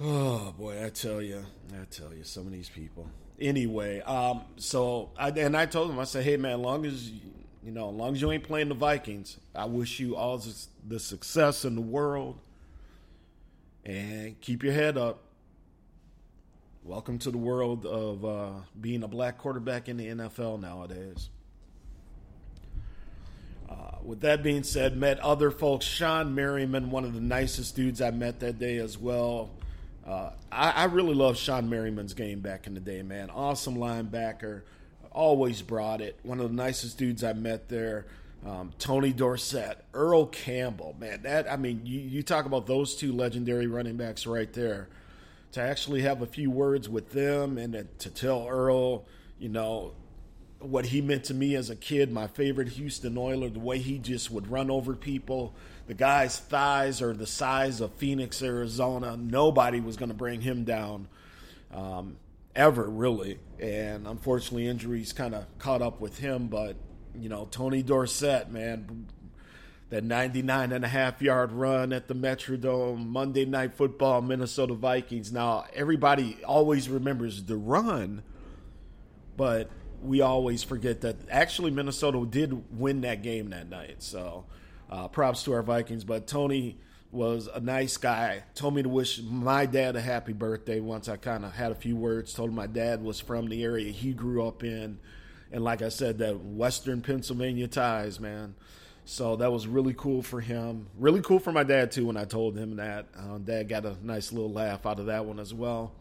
Oh 0.00 0.54
boy, 0.58 0.84
I 0.84 0.90
tell 0.90 1.22
you, 1.22 1.44
I 1.72 1.84
tell 1.90 2.14
you, 2.14 2.24
some 2.24 2.46
of 2.46 2.52
these 2.52 2.70
people. 2.70 3.10
Anyway, 3.40 4.00
um, 4.02 4.44
so 4.56 5.10
I 5.18 5.30
and 5.30 5.56
I 5.56 5.66
told 5.66 5.90
him, 5.90 5.98
I 6.00 6.04
said, 6.04 6.24
hey 6.24 6.36
man, 6.38 6.62
long 6.62 6.86
as 6.86 7.10
you 7.10 7.72
know, 7.72 7.90
as 7.90 7.96
long 7.96 8.14
as 8.14 8.22
you 8.22 8.32
ain't 8.32 8.44
playing 8.44 8.70
the 8.70 8.74
Vikings, 8.74 9.38
I 9.54 9.66
wish 9.66 10.00
you 10.00 10.16
all 10.16 10.42
the 10.88 11.00
success 11.00 11.64
in 11.66 11.76
the 11.76 11.82
world. 11.82 12.38
and 13.84 14.40
keep 14.40 14.62
your 14.62 14.72
head 14.72 14.96
up. 14.98 15.23
Welcome 16.86 17.18
to 17.20 17.30
the 17.30 17.38
world 17.38 17.86
of 17.86 18.26
uh, 18.26 18.50
being 18.78 19.04
a 19.04 19.08
black 19.08 19.38
quarterback 19.38 19.88
in 19.88 19.96
the 19.96 20.06
NFL 20.08 20.60
nowadays. 20.60 21.30
Uh, 23.66 23.74
with 24.02 24.20
that 24.20 24.42
being 24.42 24.64
said, 24.64 24.94
met 24.94 25.18
other 25.20 25.50
folks. 25.50 25.86
Shawne 25.86 26.34
Merriman, 26.34 26.90
one 26.90 27.04
of 27.04 27.14
the 27.14 27.22
nicest 27.22 27.74
dudes 27.74 28.02
I 28.02 28.10
met 28.10 28.40
that 28.40 28.58
day 28.58 28.76
as 28.76 28.98
well. 28.98 29.48
Uh, 30.06 30.32
I, 30.52 30.72
I, 30.72 30.84
really 30.84 31.14
love 31.14 31.36
Shawne 31.36 31.70
Merriman's 31.70 32.12
game 32.12 32.40
back 32.40 32.66
in 32.66 32.74
the 32.74 32.80
day, 32.80 33.00
man. 33.00 33.30
Awesome 33.30 33.76
linebacker, 33.76 34.60
always 35.10 35.62
brought 35.62 36.02
it. 36.02 36.20
One 36.22 36.38
of 36.38 36.50
the 36.50 36.54
nicest 36.54 36.98
dudes 36.98 37.24
I 37.24 37.32
met 37.32 37.70
there. 37.70 38.04
Um, 38.44 38.74
Tony 38.78 39.14
Dorsett, 39.14 39.82
Earl 39.94 40.26
Campbell, 40.26 40.94
man. 40.98 41.22
That 41.22 41.50
I 41.50 41.56
mean, 41.56 41.80
you, 41.86 42.00
you 42.00 42.22
talk 42.22 42.44
about 42.44 42.66
those 42.66 42.94
two 42.94 43.14
legendary 43.14 43.68
running 43.68 43.96
backs 43.96 44.26
right 44.26 44.52
there. 44.52 44.90
To 45.54 45.60
actually 45.60 46.02
have 46.02 46.20
a 46.20 46.26
few 46.26 46.50
words 46.50 46.88
with 46.88 47.12
them 47.12 47.58
and 47.58 47.86
to 48.00 48.10
tell 48.10 48.48
Earl, 48.48 49.04
you 49.38 49.48
know, 49.48 49.92
what 50.58 50.86
he 50.86 51.00
meant 51.00 51.22
to 51.24 51.34
me 51.34 51.54
as 51.54 51.70
a 51.70 51.76
kid, 51.76 52.10
my 52.10 52.26
favorite 52.26 52.70
Houston 52.70 53.16
Oiler, 53.16 53.48
the 53.48 53.60
way 53.60 53.78
he 53.78 53.98
just 53.98 54.32
would 54.32 54.50
run 54.50 54.68
over 54.68 54.94
people. 54.94 55.54
The 55.86 55.94
guy's 55.94 56.40
thighs 56.40 57.00
are 57.00 57.12
the 57.12 57.26
size 57.26 57.80
of 57.80 57.92
Phoenix, 57.94 58.42
Arizona. 58.42 59.16
Nobody 59.16 59.78
was 59.78 59.96
going 59.96 60.08
to 60.08 60.14
bring 60.14 60.40
him 60.40 60.64
down 60.64 61.06
um, 61.72 62.16
ever, 62.56 62.90
really. 62.90 63.38
And 63.60 64.08
unfortunately, 64.08 64.66
injuries 64.66 65.12
kind 65.12 65.36
of 65.36 65.46
caught 65.60 65.82
up 65.82 66.00
with 66.00 66.18
him. 66.18 66.48
But, 66.48 66.74
you 67.14 67.28
know, 67.28 67.46
Tony 67.52 67.84
Dorsett, 67.84 68.50
man, 68.50 69.06
that 69.90 70.02
99 70.02 70.72
and 70.72 70.84
a 70.84 70.88
half 70.88 71.22
yard 71.22 71.52
run 71.52 71.92
at 71.92 72.08
the 72.08 72.14
Metrodome, 72.14 73.06
Monday 73.06 73.44
Night 73.44 73.74
Football, 73.74 74.22
Minnesota 74.22 74.74
Vikings. 74.74 75.32
Now, 75.32 75.64
everybody 75.74 76.38
always 76.44 76.88
remembers 76.88 77.44
the 77.44 77.56
run, 77.56 78.22
but 79.36 79.70
we 80.02 80.20
always 80.20 80.62
forget 80.62 81.00
that 81.02 81.16
actually 81.30 81.70
Minnesota 81.70 82.26
did 82.28 82.78
win 82.78 83.02
that 83.02 83.22
game 83.22 83.50
that 83.50 83.68
night. 83.68 84.02
So 84.02 84.44
uh, 84.90 85.08
props 85.08 85.42
to 85.44 85.52
our 85.52 85.62
Vikings. 85.62 86.04
But 86.04 86.26
Tony 86.26 86.78
was 87.10 87.48
a 87.52 87.60
nice 87.60 87.96
guy. 87.96 88.42
Told 88.54 88.74
me 88.74 88.82
to 88.82 88.88
wish 88.88 89.20
my 89.22 89.66
dad 89.66 89.96
a 89.96 90.00
happy 90.00 90.32
birthday 90.32 90.80
once 90.80 91.08
I 91.08 91.16
kind 91.16 91.44
of 91.44 91.52
had 91.52 91.72
a 91.72 91.76
few 91.76 91.96
words. 91.96 92.32
Told 92.32 92.50
him 92.50 92.56
my 92.56 92.66
dad 92.66 93.02
was 93.02 93.20
from 93.20 93.48
the 93.48 93.62
area 93.62 93.90
he 93.90 94.12
grew 94.12 94.46
up 94.46 94.62
in. 94.62 94.98
And 95.52 95.62
like 95.62 95.82
I 95.82 95.88
said, 95.88 96.18
that 96.18 96.40
Western 96.40 97.00
Pennsylvania 97.00 97.68
ties, 97.68 98.18
man. 98.18 98.54
So 99.04 99.36
that 99.36 99.52
was 99.52 99.66
really 99.66 99.94
cool 99.94 100.22
for 100.22 100.40
him. 100.40 100.86
Really 100.98 101.20
cool 101.20 101.38
for 101.38 101.52
my 101.52 101.62
dad, 101.62 101.92
too, 101.92 102.06
when 102.06 102.16
I 102.16 102.24
told 102.24 102.56
him 102.56 102.76
that. 102.76 103.06
Uh, 103.16 103.38
dad 103.38 103.68
got 103.68 103.84
a 103.84 103.96
nice 104.02 104.32
little 104.32 104.52
laugh 104.52 104.86
out 104.86 104.98
of 104.98 105.06
that 105.06 105.26
one 105.26 105.38
as 105.38 105.52
well. 105.52 105.92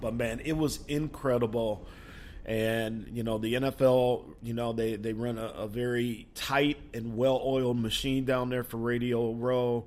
But 0.00 0.14
man, 0.14 0.40
it 0.44 0.56
was 0.56 0.80
incredible 0.86 1.86
and 2.46 3.08
you 3.12 3.22
know 3.22 3.38
the 3.38 3.54
NFL, 3.54 4.34
you 4.42 4.52
know 4.52 4.72
they 4.72 4.96
they 4.96 5.12
run 5.12 5.38
a, 5.38 5.46
a 5.46 5.66
very 5.66 6.26
tight 6.34 6.78
and 6.92 7.16
well 7.16 7.40
oiled 7.44 7.80
machine 7.80 8.24
down 8.24 8.50
there 8.50 8.64
for 8.64 8.76
Radio 8.76 9.32
Row, 9.32 9.86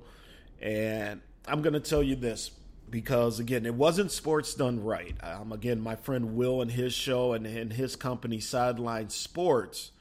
and 0.60 1.20
I'm 1.46 1.62
going 1.62 1.74
to 1.74 1.80
tell 1.80 2.02
you 2.02 2.16
this 2.16 2.50
because 2.90 3.38
again, 3.38 3.64
it 3.64 3.74
wasn't 3.74 4.10
sports 4.10 4.54
done 4.54 4.82
right. 4.82 5.14
Um, 5.22 5.52
again, 5.52 5.80
my 5.80 5.94
friend 5.94 6.34
Will 6.34 6.60
and 6.60 6.70
his 6.70 6.92
show 6.94 7.32
and, 7.32 7.46
and 7.46 7.72
his 7.72 7.96
company 7.96 8.40
Sideline 8.40 9.10
Sports 9.10 9.92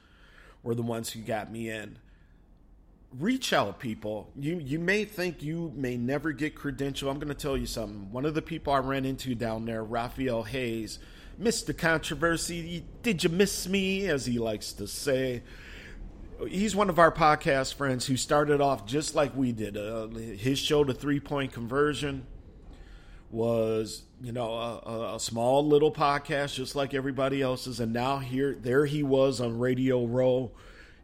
were 0.63 0.73
the 0.73 0.81
ones 0.81 1.11
who 1.11 1.21
got 1.21 1.51
me 1.51 1.69
in. 1.69 1.99
Reach 3.11 3.53
out, 3.53 3.79
people. 3.79 4.31
You 4.35 4.59
you 4.59 4.79
may 4.79 5.05
think 5.05 5.41
you 5.41 5.71
may 5.75 5.97
never 5.97 6.33
get 6.33 6.55
credential. 6.55 7.09
I'm 7.09 7.19
going 7.19 7.29
to 7.29 7.33
tell 7.33 7.57
you 7.57 7.65
something. 7.65 8.11
One 8.11 8.25
of 8.25 8.33
the 8.33 8.41
people 8.41 8.73
I 8.73 8.79
ran 8.79 9.05
into 9.05 9.33
down 9.33 9.65
there, 9.65 9.83
Raphael 9.83 10.43
Hayes 10.43 10.99
Mr. 11.41 11.77
Controversy, 11.77 12.83
did 13.03 13.23
you 13.23 13.29
miss 13.29 13.67
me? 13.67 14.07
As 14.07 14.25
he 14.25 14.39
likes 14.39 14.73
to 14.73 14.87
say. 14.87 15.43
He's 16.47 16.75
one 16.75 16.89
of 16.89 16.99
our 16.99 17.11
podcast 17.11 17.75
friends 17.75 18.05
who 18.05 18.17
started 18.17 18.61
off 18.61 18.85
just 18.85 19.15
like 19.15 19.35
we 19.35 19.51
did. 19.51 19.75
Uh, 19.75 20.07
his 20.07 20.59
show, 20.59 20.83
The 20.83 20.93
Three 20.93 21.19
Point 21.19 21.51
Conversion, 21.51 22.27
was 23.29 24.03
you 24.21 24.31
know 24.31 24.53
a, 24.53 25.15
a, 25.15 25.19
small 25.19 25.67
little 25.67 25.91
podcast 25.91 26.53
just 26.53 26.75
like 26.75 26.93
everybody 26.93 27.41
else's, 27.41 27.79
and 27.79 27.91
now 27.91 28.19
here 28.19 28.55
there 28.61 28.85
he 28.85 29.03
was 29.03 29.41
on 29.41 29.57
Radio 29.59 30.05
Row. 30.05 30.51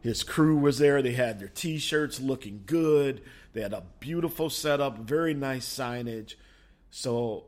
His 0.04 0.22
crew 0.22 0.58
was 0.58 0.76
there. 0.76 1.00
They 1.00 1.14
had 1.14 1.40
their 1.40 1.48
T-shirts 1.48 2.20
looking 2.20 2.64
good. 2.66 3.22
They 3.54 3.62
had 3.62 3.72
a 3.72 3.84
beautiful 4.00 4.50
setup, 4.50 4.98
very 4.98 5.32
nice 5.32 5.66
signage. 5.66 6.34
So 6.90 7.44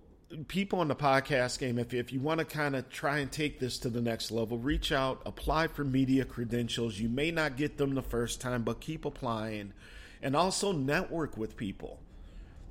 people 0.49 0.81
in 0.81 0.89
the 0.89 0.97
podcast 0.97 1.59
game, 1.59 1.79
if, 1.79 1.93
if 1.93 2.15
you 2.15 2.21
want 2.21 2.39
to 2.39 2.47
kind 2.47 2.75
of 2.75 2.89
try 2.89 3.19
and 3.19 3.31
take 3.31 3.61
this 3.61 3.79
to 3.81 3.91
the 3.91 4.01
next 4.01 4.31
level, 4.31 4.57
reach 4.57 4.91
out, 4.91 5.21
apply 5.27 5.67
for 5.67 5.85
media 5.85 6.25
credentials. 6.25 6.99
You 6.99 7.11
may 7.11 7.31
not 7.31 7.59
get 7.59 7.77
them 7.77 7.95
the 7.95 8.01
first 8.01 8.41
time, 8.41 8.63
but 8.63 8.81
keep 8.81 9.05
applying. 9.05 9.75
And 10.23 10.35
also 10.35 10.73
network 10.73 11.37
with 11.37 11.59
people. 11.59 12.01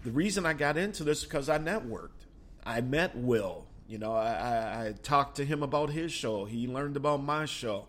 The 0.04 0.10
reason 0.10 0.48
I 0.48 0.54
got 0.54 0.77
into 0.77 1.04
this 1.04 1.20
is 1.20 1.25
because 1.25 1.48
I 1.48 1.60
networked. 1.60 2.25
I 2.65 2.82
met 2.82 3.15
Will. 3.15 3.68
You 3.88 4.00
know, 4.00 4.13
I, 4.13 4.32
I, 4.32 4.88
I 4.88 4.94
talked 5.04 5.38
to 5.38 5.46
him 5.46 5.62
about 5.62 5.92
his 5.92 6.12
show. 6.12 6.46
He 6.46 6.65
learned 6.65 6.98
about 6.98 7.22
my 7.22 7.46
show. 7.46 7.86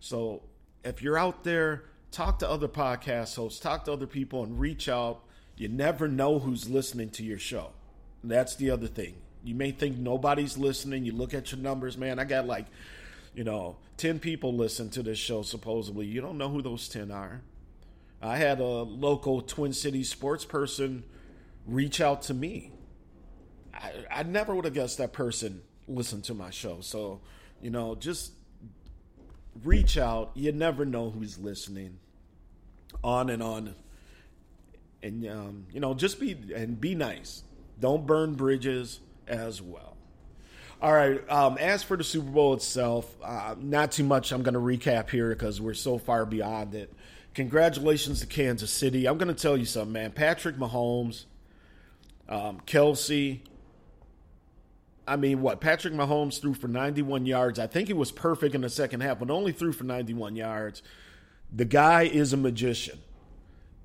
So 0.00 0.42
if 0.86 1.02
you're 1.02 1.18
out 1.18 1.44
there, 1.44 1.84
talk 2.12 2.38
to 2.38 2.48
other 2.48 2.68
podcast 2.68 3.34
hosts, 3.36 3.58
talk 3.60 3.84
to 3.84 3.92
other 3.92 4.06
people, 4.06 4.44
and 4.44 4.58
reach 4.58 4.88
out. 4.88 5.22
You 5.56 5.68
never 5.68 6.06
know 6.06 6.38
who's 6.38 6.68
listening 6.68 7.10
to 7.10 7.24
your 7.24 7.38
show. 7.38 7.70
That's 8.22 8.56
the 8.56 8.70
other 8.70 8.86
thing. 8.86 9.14
You 9.42 9.54
may 9.54 9.70
think 9.70 9.98
nobody's 9.98 10.56
listening. 10.56 11.04
You 11.04 11.12
look 11.12 11.34
at 11.34 11.52
your 11.52 11.60
numbers, 11.60 11.96
man. 11.96 12.18
I 12.18 12.24
got 12.24 12.46
like, 12.46 12.66
you 13.34 13.44
know, 13.44 13.76
10 13.96 14.18
people 14.18 14.54
listen 14.54 14.90
to 14.90 15.02
this 15.02 15.18
show, 15.18 15.42
supposedly. 15.42 16.06
You 16.06 16.20
don't 16.20 16.38
know 16.38 16.48
who 16.48 16.62
those 16.62 16.88
10 16.88 17.10
are. 17.10 17.42
I 18.22 18.36
had 18.36 18.60
a 18.60 18.64
local 18.64 19.42
Twin 19.42 19.72
Cities 19.72 20.10
sports 20.10 20.44
person 20.44 21.04
reach 21.66 22.00
out 22.00 22.22
to 22.22 22.34
me. 22.34 22.72
I, 23.74 23.92
I 24.10 24.22
never 24.22 24.54
would 24.54 24.64
have 24.64 24.74
guessed 24.74 24.98
that 24.98 25.12
person 25.12 25.62
listened 25.86 26.24
to 26.24 26.34
my 26.34 26.50
show. 26.50 26.80
So, 26.80 27.20
you 27.60 27.70
know, 27.70 27.94
just 27.94 28.32
reach 29.64 29.98
out. 29.98 30.30
You 30.34 30.52
never 30.52 30.84
know 30.84 31.10
who's 31.10 31.38
listening. 31.38 31.98
On 33.02 33.30
and 33.30 33.42
on. 33.42 33.74
And, 35.02 35.26
um, 35.28 35.66
you 35.72 35.80
know, 35.80 35.94
just 35.94 36.18
be, 36.18 36.36
and 36.54 36.80
be 36.80 36.94
nice. 36.94 37.42
Don't 37.78 38.06
burn 38.06 38.34
bridges 38.34 39.00
as 39.28 39.60
well. 39.60 39.96
All 40.80 40.92
right. 40.92 41.28
Um, 41.30 41.56
as 41.58 41.82
for 41.82 41.96
the 41.96 42.04
Super 42.04 42.30
Bowl 42.30 42.54
itself, 42.54 43.14
uh, 43.22 43.54
not 43.58 43.92
too 43.92 44.04
much 44.04 44.32
I'm 44.32 44.42
going 44.42 44.54
to 44.54 44.60
recap 44.60 45.10
here 45.10 45.30
because 45.30 45.60
we're 45.60 45.74
so 45.74 45.98
far 45.98 46.26
beyond 46.26 46.74
it. 46.74 46.92
Congratulations 47.34 48.20
to 48.20 48.26
Kansas 48.26 48.70
City. 48.70 49.06
I'm 49.06 49.18
going 49.18 49.34
to 49.34 49.40
tell 49.40 49.56
you 49.56 49.66
something, 49.66 49.92
man. 49.92 50.10
Patrick 50.10 50.56
Mahomes, 50.56 51.24
um, 52.28 52.60
Kelce. 52.66 53.40
I 55.06 55.16
mean, 55.16 55.40
what? 55.40 55.60
Patrick 55.60 55.94
Mahomes 55.94 56.40
threw 56.40 56.54
for 56.54 56.68
91 56.68 57.26
yards. 57.26 57.58
I 57.58 57.66
think 57.66 57.88
he 57.88 57.94
was 57.94 58.10
perfect 58.10 58.54
in 58.54 58.62
the 58.62 58.68
second 58.68 59.00
half, 59.00 59.18
but 59.18 59.30
only 59.30 59.52
threw 59.52 59.72
for 59.72 59.84
91 59.84 60.36
yards. 60.36 60.82
The 61.52 61.64
guy 61.64 62.02
is 62.02 62.32
a 62.32 62.36
magician 62.36 62.98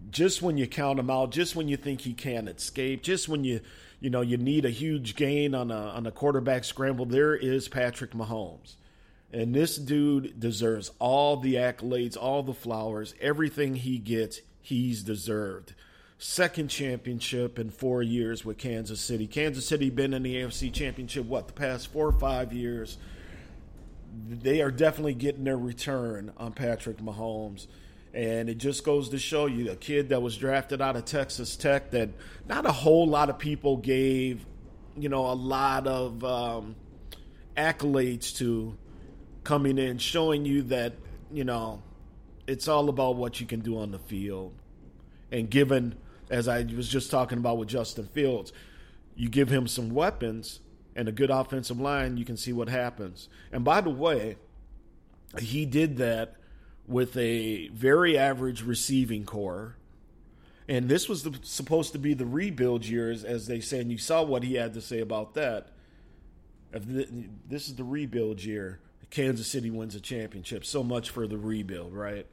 just 0.10 0.42
when 0.42 0.58
you 0.58 0.68
count 0.68 1.00
him 1.00 1.10
out, 1.10 1.32
just 1.32 1.56
when 1.56 1.68
you 1.68 1.78
think 1.78 2.02
he 2.02 2.14
can't 2.14 2.50
escape, 2.50 3.04
just 3.04 3.30
when 3.30 3.44
you 3.44 3.62
you 4.00 4.10
know 4.10 4.22
you 4.22 4.38
need 4.38 4.66
a 4.66 4.70
huge 4.70 5.16
gain 5.16 5.54
on 5.54 5.70
a 5.70 5.76
on 5.76 6.08
a 6.08 6.12
quarterback 6.12 6.64
scramble, 6.64 7.06
there 7.06 7.36
is 7.36 7.68
Patrick 7.68 8.12
Mahomes. 8.12 8.76
And 9.34 9.54
this 9.56 9.78
dude 9.78 10.40
deserves 10.40 10.92
all 11.00 11.38
the 11.38 11.56
accolades, 11.56 12.18
all 12.18 12.44
the 12.44 12.54
flowers, 12.54 13.14
everything 13.22 13.76
he 13.76 13.98
gets, 13.98 14.42
he's 14.62 15.04
deserved. 15.04 15.74
Second 16.24 16.68
championship 16.68 17.58
in 17.58 17.72
four 17.72 18.04
years 18.04 18.46
with 18.46 18.60
Kansas 18.60 19.02
City. 19.02 19.26
Kansas 19.26 19.66
City 19.66 19.90
been 19.90 20.14
in 20.14 20.22
the 20.22 20.36
AFC 20.36 20.72
championship, 20.72 21.26
what, 21.26 21.48
the 21.48 21.54
past 21.54 21.92
four 21.92 22.06
or 22.06 22.12
five 22.12 22.54
years. 22.54 23.00
They 24.30 24.62
are 24.62 24.70
definitely 24.70 25.16
getting 25.16 25.46
their 25.46 25.58
return 25.58 26.32
on 26.38 26.54
Patrick 26.54 26.98
Mahomes. 26.98 27.66
And 28.14 28.52
it 28.52 28.60
just 28.60 28.84
goes 28.84 29.10
to 29.10 29.18
show 29.18 29.48
you 29.48 29.72
a 29.72 29.76
kid 29.76 30.10
that 30.10 30.22
was 30.22 30.38
drafted 30.38 30.80
out 30.80 30.96
of 30.96 31.06
Texas 31.06 31.56
Tech 31.56 31.90
that 31.90 32.10
not 32.48 32.68
a 32.68 32.72
whole 32.72 33.08
lot 33.08 33.32
of 33.32 33.40
people 33.40 33.78
gave, 33.78 34.46
you 34.96 35.10
know, 35.10 35.26
a 35.26 35.34
lot 35.34 35.88
of 35.88 36.24
um, 36.24 36.76
accolades 37.58 38.38
to 38.38 38.78
coming 39.44 39.80
in, 39.80 39.98
showing 39.98 40.46
you 40.46 40.62
that, 40.62 40.94
you 41.34 41.46
know, 41.46 41.82
it's 42.46 42.68
all 42.68 42.90
about 42.90 43.16
what 43.16 43.42
you 43.42 43.48
can 43.48 43.62
do 43.62 43.80
on 43.80 43.90
the 43.90 44.00
field. 44.00 44.54
And 45.32 45.50
given, 45.50 45.96
as 46.32 46.48
I 46.48 46.64
was 46.64 46.88
just 46.88 47.12
talking 47.12 47.38
about 47.38 47.58
with 47.58 47.68
Justin 47.68 48.08
Fields, 48.08 48.52
you 49.16 49.30
give 49.30 49.50
him 49.50 49.68
some 49.68 49.92
weapons 49.92 50.62
and 50.96 51.08
a 51.08 51.12
good 51.12 51.30
offensive 51.30 51.80
line, 51.80 52.18
you 52.18 52.26
can 52.26 52.38
see 52.38 52.54
what 52.54 52.70
happens. 52.70 53.30
And 53.52 53.64
by 53.64 53.82
the 53.82 53.90
way, 53.90 54.38
he 55.40 55.66
did 55.66 55.98
that 55.98 56.36
with 56.88 57.16
a 57.16 57.68
very 57.70 58.18
average 58.18 58.64
receiving 58.64 59.26
corps. 59.26 59.76
And 60.68 60.90
this 60.90 61.08
was 61.08 61.24
the, 61.24 61.38
supposed 61.44 61.92
to 61.94 62.00
be 62.00 62.14
the 62.14 62.26
rebuild 62.26 62.86
years, 62.86 63.24
as 63.24 63.48
they 63.48 63.60
say, 63.60 63.82
and 63.82 63.92
you 63.92 63.98
saw 63.98 64.24
what 64.24 64.44
he 64.44 64.56
had 64.56 64.74
to 64.74 64.82
say 64.82 65.00
about 65.00 65.34
that. 65.34 65.68
This 66.74 67.68
is 67.68 67.76
the 67.76 67.84
rebuild 67.84 68.42
year, 68.44 68.80
Kansas 69.10 69.48
City 69.48 69.70
wins 69.70 69.96
a 69.96 70.00
championship. 70.00 70.64
So 70.66 70.84
much 70.84 71.10
for 71.10 71.28
the 71.28 71.38
rebuild, 71.38 71.94
right? 71.94 72.26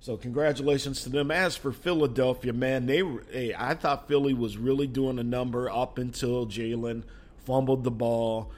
So 0.00 0.16
congratulations 0.16 1.02
to 1.02 1.10
them. 1.10 1.30
As 1.30 1.56
for 1.56 1.72
Philadelphia, 1.72 2.54
man, 2.54 2.86
they 2.86 3.02
hey, 3.30 3.54
I 3.56 3.74
thought 3.74 4.08
Philly 4.08 4.32
was 4.32 4.56
really 4.56 4.86
doing 4.86 5.18
a 5.18 5.22
number 5.22 5.68
up 5.68 5.98
until 5.98 6.46
Jalen 6.46 7.02
fumbled 7.44 7.84
the 7.84 7.90
ball. 7.90 8.50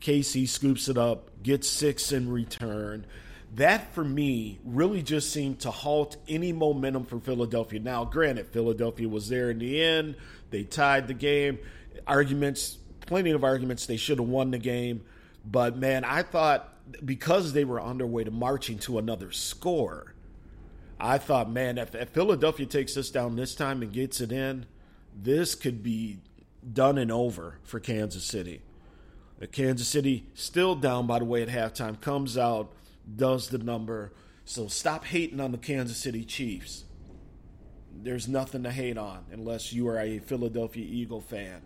Casey 0.00 0.46
scoops 0.46 0.88
it 0.88 0.96
up, 0.96 1.42
gets 1.42 1.68
six 1.68 2.12
in 2.12 2.30
return. 2.30 3.06
That 3.54 3.92
for 3.92 4.04
me 4.04 4.58
really 4.64 5.02
just 5.02 5.30
seemed 5.30 5.60
to 5.60 5.70
halt 5.70 6.16
any 6.26 6.52
momentum 6.52 7.04
for 7.04 7.20
Philadelphia. 7.20 7.78
Now, 7.78 8.06
granted, 8.06 8.48
Philadelphia 8.48 9.08
was 9.08 9.28
there 9.28 9.50
in 9.50 9.58
the 9.58 9.82
end. 9.82 10.16
They 10.50 10.64
tied 10.64 11.08
the 11.08 11.14
game. 11.14 11.58
Arguments, 12.06 12.78
plenty 13.06 13.32
of 13.32 13.44
arguments. 13.44 13.84
They 13.84 13.98
should 13.98 14.18
have 14.18 14.28
won 14.28 14.50
the 14.50 14.58
game. 14.58 15.02
But 15.44 15.76
man, 15.76 16.04
I 16.04 16.22
thought 16.22 16.70
because 17.04 17.52
they 17.52 17.64
were 17.64 17.80
on 17.80 17.98
their 17.98 18.06
way 18.06 18.24
to 18.24 18.30
marching 18.30 18.78
to 18.80 18.98
another 18.98 19.30
score, 19.30 20.13
I 20.98 21.18
thought, 21.18 21.50
man, 21.50 21.78
if, 21.78 21.94
if 21.94 22.10
Philadelphia 22.10 22.66
takes 22.66 22.94
this 22.94 23.10
down 23.10 23.36
this 23.36 23.54
time 23.54 23.82
and 23.82 23.92
gets 23.92 24.20
it 24.20 24.32
in, 24.32 24.66
this 25.14 25.54
could 25.54 25.82
be 25.82 26.18
done 26.72 26.98
and 26.98 27.12
over 27.12 27.58
for 27.62 27.80
Kansas 27.80 28.24
City. 28.24 28.62
The 29.38 29.46
Kansas 29.46 29.88
City 29.88 30.26
still 30.34 30.74
down, 30.74 31.06
by 31.06 31.18
the 31.18 31.24
way, 31.24 31.42
at 31.42 31.48
halftime, 31.48 32.00
comes 32.00 32.38
out, 32.38 32.72
does 33.14 33.48
the 33.48 33.58
number. 33.58 34.12
So 34.44 34.68
stop 34.68 35.04
hating 35.04 35.40
on 35.40 35.52
the 35.52 35.58
Kansas 35.58 35.96
City 35.96 36.24
Chiefs. 36.24 36.84
There's 37.96 38.28
nothing 38.28 38.62
to 38.64 38.70
hate 38.70 38.98
on 38.98 39.24
unless 39.32 39.72
you 39.72 39.88
are 39.88 39.98
a 39.98 40.18
Philadelphia 40.18 40.84
Eagle 40.84 41.20
fan. 41.20 41.62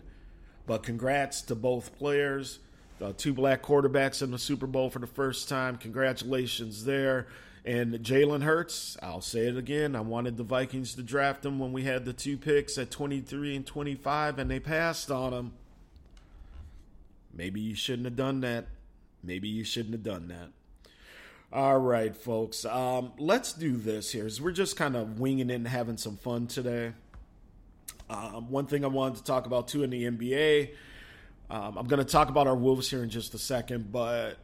But 0.66 0.82
congrats 0.82 1.42
to 1.42 1.54
both 1.54 1.96
players. 1.98 2.58
Uh, 3.00 3.12
two 3.16 3.32
black 3.32 3.62
quarterbacks 3.62 4.22
in 4.22 4.30
the 4.30 4.38
Super 4.38 4.66
Bowl 4.66 4.90
for 4.90 4.98
the 4.98 5.06
first 5.06 5.48
time. 5.48 5.76
Congratulations 5.76 6.84
there. 6.84 7.28
And 7.68 7.92
Jalen 7.96 8.44
Hurts, 8.44 8.96
I'll 9.02 9.20
say 9.20 9.40
it 9.40 9.58
again. 9.58 9.94
I 9.94 10.00
wanted 10.00 10.38
the 10.38 10.42
Vikings 10.42 10.94
to 10.94 11.02
draft 11.02 11.44
him 11.44 11.58
when 11.58 11.70
we 11.70 11.82
had 11.82 12.06
the 12.06 12.14
two 12.14 12.38
picks 12.38 12.78
at 12.78 12.90
23 12.90 13.56
and 13.56 13.66
25, 13.66 14.38
and 14.38 14.50
they 14.50 14.58
passed 14.58 15.10
on 15.10 15.34
him. 15.34 15.52
Maybe 17.30 17.60
you 17.60 17.74
shouldn't 17.74 18.06
have 18.06 18.16
done 18.16 18.40
that. 18.40 18.68
Maybe 19.22 19.48
you 19.50 19.64
shouldn't 19.64 19.92
have 19.92 20.02
done 20.02 20.28
that. 20.28 20.48
All 21.52 21.78
right, 21.78 22.16
folks. 22.16 22.64
Um, 22.64 23.12
let's 23.18 23.52
do 23.52 23.76
this 23.76 24.12
here. 24.12 24.30
We're 24.40 24.52
just 24.52 24.78
kind 24.78 24.96
of 24.96 25.20
winging 25.20 25.50
it 25.50 25.56
and 25.56 25.68
having 25.68 25.98
some 25.98 26.16
fun 26.16 26.46
today. 26.46 26.94
Um, 28.08 28.50
one 28.50 28.64
thing 28.64 28.82
I 28.82 28.88
wanted 28.88 29.18
to 29.18 29.24
talk 29.24 29.44
about 29.44 29.68
too 29.68 29.82
in 29.82 29.90
the 29.90 30.04
NBA. 30.04 30.70
Um, 31.50 31.76
I'm 31.76 31.86
going 31.86 32.02
to 32.02 32.10
talk 32.10 32.30
about 32.30 32.46
our 32.46 32.56
Wolves 32.56 32.88
here 32.88 33.02
in 33.02 33.10
just 33.10 33.34
a 33.34 33.38
second, 33.38 33.92
but 33.92 34.38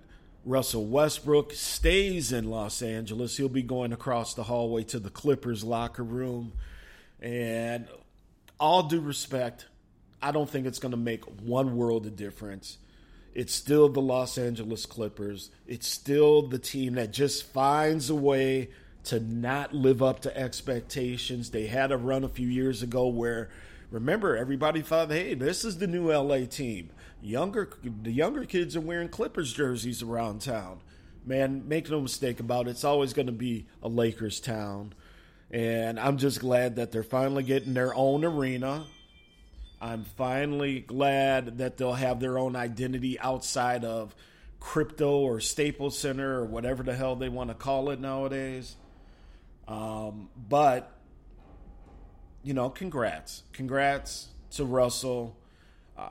Russell 0.45 0.85
Westbrook 0.85 1.53
stays 1.53 2.33
in 2.33 2.51
Los 2.51 2.83
Angeles. 2.83 3.37
He'll 3.37 3.49
be 3.49 3.63
going 3.63 3.93
across 3.93 4.35
the 4.35 4.45
hallway 4.45 4.85
to 4.85 4.99
the 4.99 5.11
Clippers 5.11 5.65
locker 5.65 6.05
room. 6.05 6.53
And 7.21 7.87
all 8.61 8.83
due 8.83 9.01
respect, 9.01 9.67
I 10.21 10.33
don't 10.33 10.49
think 10.49 10.67
it's 10.67 10.79
going 10.79 10.93
to 10.93 10.99
make 10.99 11.25
one 11.41 11.77
world 11.77 12.07
of 12.07 12.17
difference. 12.17 12.79
It's 13.35 13.55
still 13.55 13.89
the 13.89 14.01
Los 14.01 14.39
Angeles 14.39 14.87
Clippers. 14.87 15.51
It's 15.67 15.89
still 15.89 16.43
the 16.43 16.59
team 16.59 16.95
that 16.95 17.11
just 17.11 17.45
finds 17.53 18.11
a 18.11 18.15
way 18.15 18.71
to 19.05 19.21
not 19.21 19.75
live 19.75 20.03
up 20.03 20.21
to 20.21 20.37
expectations. 20.37 21.51
They 21.51 21.67
had 21.67 21.91
a 21.91 21.97
run 21.97 22.23
a 22.23 22.29
few 22.29 22.49
years 22.49 22.83
ago 22.83 23.09
where 23.09 23.51
remember 23.91 24.37
everybody 24.37 24.83
thought, 24.83 25.11
"Hey, 25.11 25.35
this 25.35 25.65
is 25.65 25.79
the 25.79 25.87
new 25.87 26.13
LA 26.13 26.47
team." 26.47 26.91
Younger 27.25 27.71
the 27.83 28.13
younger 28.13 28.45
kids 28.45 28.77
are 28.77 28.83
wearing 28.83 29.09
Clippers 29.09 29.51
jerseys 29.55 30.03
around 30.03 30.43
town. 30.43 30.83
Man, 31.25 31.67
make 31.67 31.89
no 31.89 32.03
mistake 32.03 32.39
about 32.39 32.67
it, 32.67 32.73
it's 32.73 32.85
always 32.85 33.15
going 33.15 33.29
to 33.29 33.33
be 33.33 33.67
a 33.83 33.89
Lakers 33.89 34.41
town. 34.41 34.93
And 35.51 35.99
I'm 35.99 36.19
just 36.19 36.41
glad 36.41 36.77
that 36.77 36.93
they're 36.93 37.03
finally 37.03 37.43
getting 37.43 37.73
their 37.73 37.95
own 37.95 38.27
arena. 38.27 38.85
I'm 39.81 40.05
finally 40.05 40.81
glad 40.81 41.59
that 41.59 41.79
they'll 41.79 41.95
have 41.95 42.21
their 42.21 42.37
own 42.37 42.57
identity 42.57 43.19
outside 43.19 43.87
of 43.87 44.15
crypto 44.61 45.21
or 45.21 45.41
Staples 45.41 45.99
Center 45.99 46.41
or 46.41 46.45
whatever 46.45 46.83
the 46.83 46.95
hell 46.95 47.17
they 47.17 47.31
want 47.31 47.49
to 47.49 47.55
call 47.55 47.89
it 47.89 48.01
nowadays. 48.01 48.77
Um, 49.67 50.29
but, 50.37 50.93
you 52.43 52.53
know, 52.53 52.69
congrats. 52.69 53.45
Congrats 53.55 54.29
to 54.51 54.67
Russell. 54.67 55.39
Uh, 55.97 56.11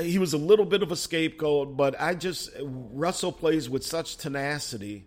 he 0.00 0.18
was 0.18 0.32
a 0.32 0.38
little 0.38 0.64
bit 0.64 0.82
of 0.82 0.92
a 0.92 0.96
scapegoat, 0.96 1.76
but 1.76 2.00
I 2.00 2.14
just, 2.14 2.50
Russell 2.60 3.32
plays 3.32 3.68
with 3.68 3.84
such 3.84 4.16
tenacity. 4.16 5.06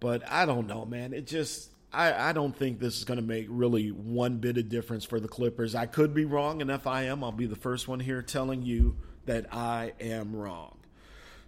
But 0.00 0.22
I 0.30 0.44
don't 0.44 0.66
know, 0.66 0.84
man. 0.84 1.12
It 1.12 1.26
just, 1.26 1.70
I, 1.92 2.30
I 2.30 2.32
don't 2.32 2.54
think 2.54 2.78
this 2.78 2.98
is 2.98 3.04
going 3.04 3.18
to 3.18 3.24
make 3.24 3.46
really 3.48 3.88
one 3.88 4.38
bit 4.38 4.58
of 4.58 4.68
difference 4.68 5.04
for 5.04 5.20
the 5.20 5.28
Clippers. 5.28 5.74
I 5.74 5.86
could 5.86 6.14
be 6.14 6.24
wrong, 6.24 6.60
and 6.60 6.70
if 6.70 6.86
I 6.86 7.04
am, 7.04 7.24
I'll 7.24 7.32
be 7.32 7.46
the 7.46 7.56
first 7.56 7.88
one 7.88 8.00
here 8.00 8.22
telling 8.22 8.62
you 8.62 8.96
that 9.24 9.54
I 9.54 9.92
am 10.00 10.34
wrong. 10.34 10.76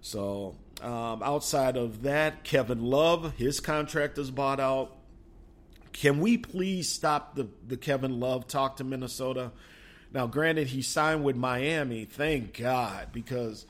So, 0.01 0.57
um, 0.81 1.23
outside 1.23 1.77
of 1.77 2.03
that, 2.03 2.45
Kevin 2.45 2.83
Love, 2.83 3.35
his 3.37 3.61
contract 3.61 4.17
is 4.17 4.31
bought 4.31 4.61
out. 4.61 4.97
Can 5.93 6.21
we 6.21 6.39
please 6.39 6.91
stop 6.91 7.35
the, 7.35 7.49
the 7.67 7.77
Kevin 7.77 8.21
Love 8.21 8.47
talk 8.47 8.77
to 8.77 8.85
Minnesota? 8.85 9.51
Now, 10.13 10.27
granted, 10.27 10.69
he 10.69 10.83
signed 10.83 11.25
with 11.25 11.37
Miami. 11.37 12.05
Thank 12.05 12.59
God, 12.59 13.09
because 13.13 13.67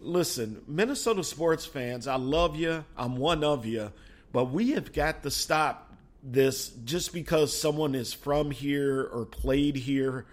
listen, 0.00 0.62
Minnesota 0.66 1.24
sports 1.24 1.66
fans, 1.66 2.06
I 2.06 2.16
love 2.16 2.56
you. 2.56 2.84
I'm 2.96 3.16
one 3.16 3.42
of 3.44 3.66
you, 3.66 3.92
but 4.32 4.50
we 4.50 4.72
have 4.72 4.92
got 4.92 5.22
to 5.24 5.30
stop 5.30 5.92
this 6.22 6.68
just 6.84 7.12
because 7.12 7.58
someone 7.58 7.94
is 7.94 8.12
from 8.12 8.50
here 8.50 9.02
or 9.12 9.24
played 9.24 9.76
here, 9.76 10.24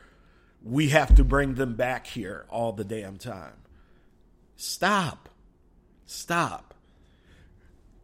we 0.63 0.89
have 0.89 1.15
to 1.15 1.23
bring 1.23 1.55
them 1.55 1.75
back 1.75 2.05
here 2.05 2.45
all 2.49 2.73
the 2.73 2.83
damn 2.83 3.17
time. 3.17 3.53
Stop. 4.55 5.29
Stop. 6.05 6.68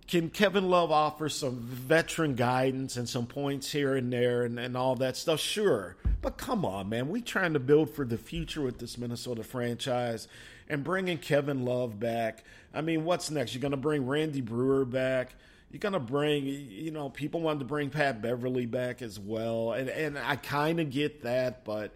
Can 0.08 0.30
Kevin 0.30 0.70
Love 0.70 0.92
offer 0.92 1.30
some 1.30 1.60
veteran 1.60 2.36
guidance 2.36 2.96
and 2.96 3.10
some 3.10 3.26
points 3.26 3.72
here 3.72 3.96
and 3.96 4.14
there 4.14 4.44
and, 4.44 4.60
and 4.60 4.78
all 4.78 4.96
that 4.96 5.18
stuff? 5.18 5.40
Sure. 5.40 5.96
But 6.22 6.38
come 6.38 6.64
on, 6.64 6.90
man. 6.90 7.10
We 7.10 7.22
trying 7.22 7.54
to 7.54 7.60
build 7.60 7.90
for 7.90 8.06
the 8.06 8.18
future 8.18 8.62
with 8.62 8.78
this 8.78 8.98
Minnesota 8.98 9.44
franchise 9.44 10.28
and 10.70 10.84
bringing 10.84 11.18
Kevin 11.18 11.66
Love 11.66 12.00
back. 12.00 12.44
I 12.74 12.82
mean, 12.82 13.04
what's 13.04 13.32
next? 13.32 13.54
You're 13.54 13.62
going 13.62 13.72
to 13.72 13.78
bring 13.78 14.06
Randy 14.06 14.42
Brewer 14.42 14.86
back 14.86 15.36
you're 15.76 15.80
gonna 15.80 16.00
bring 16.00 16.46
you 16.46 16.92
know 16.92 17.10
people 17.10 17.42
wanted 17.42 17.60
to 17.60 17.66
bring 17.66 17.90
Pat 17.90 18.22
Beverley 18.22 18.66
back 18.66 19.02
as 19.02 19.20
well, 19.20 19.74
and 19.74 19.90
and 19.90 20.18
I 20.18 20.38
kind 20.38 20.80
of 20.80 20.90
get 20.90 21.24
that, 21.24 21.66
but 21.66 21.94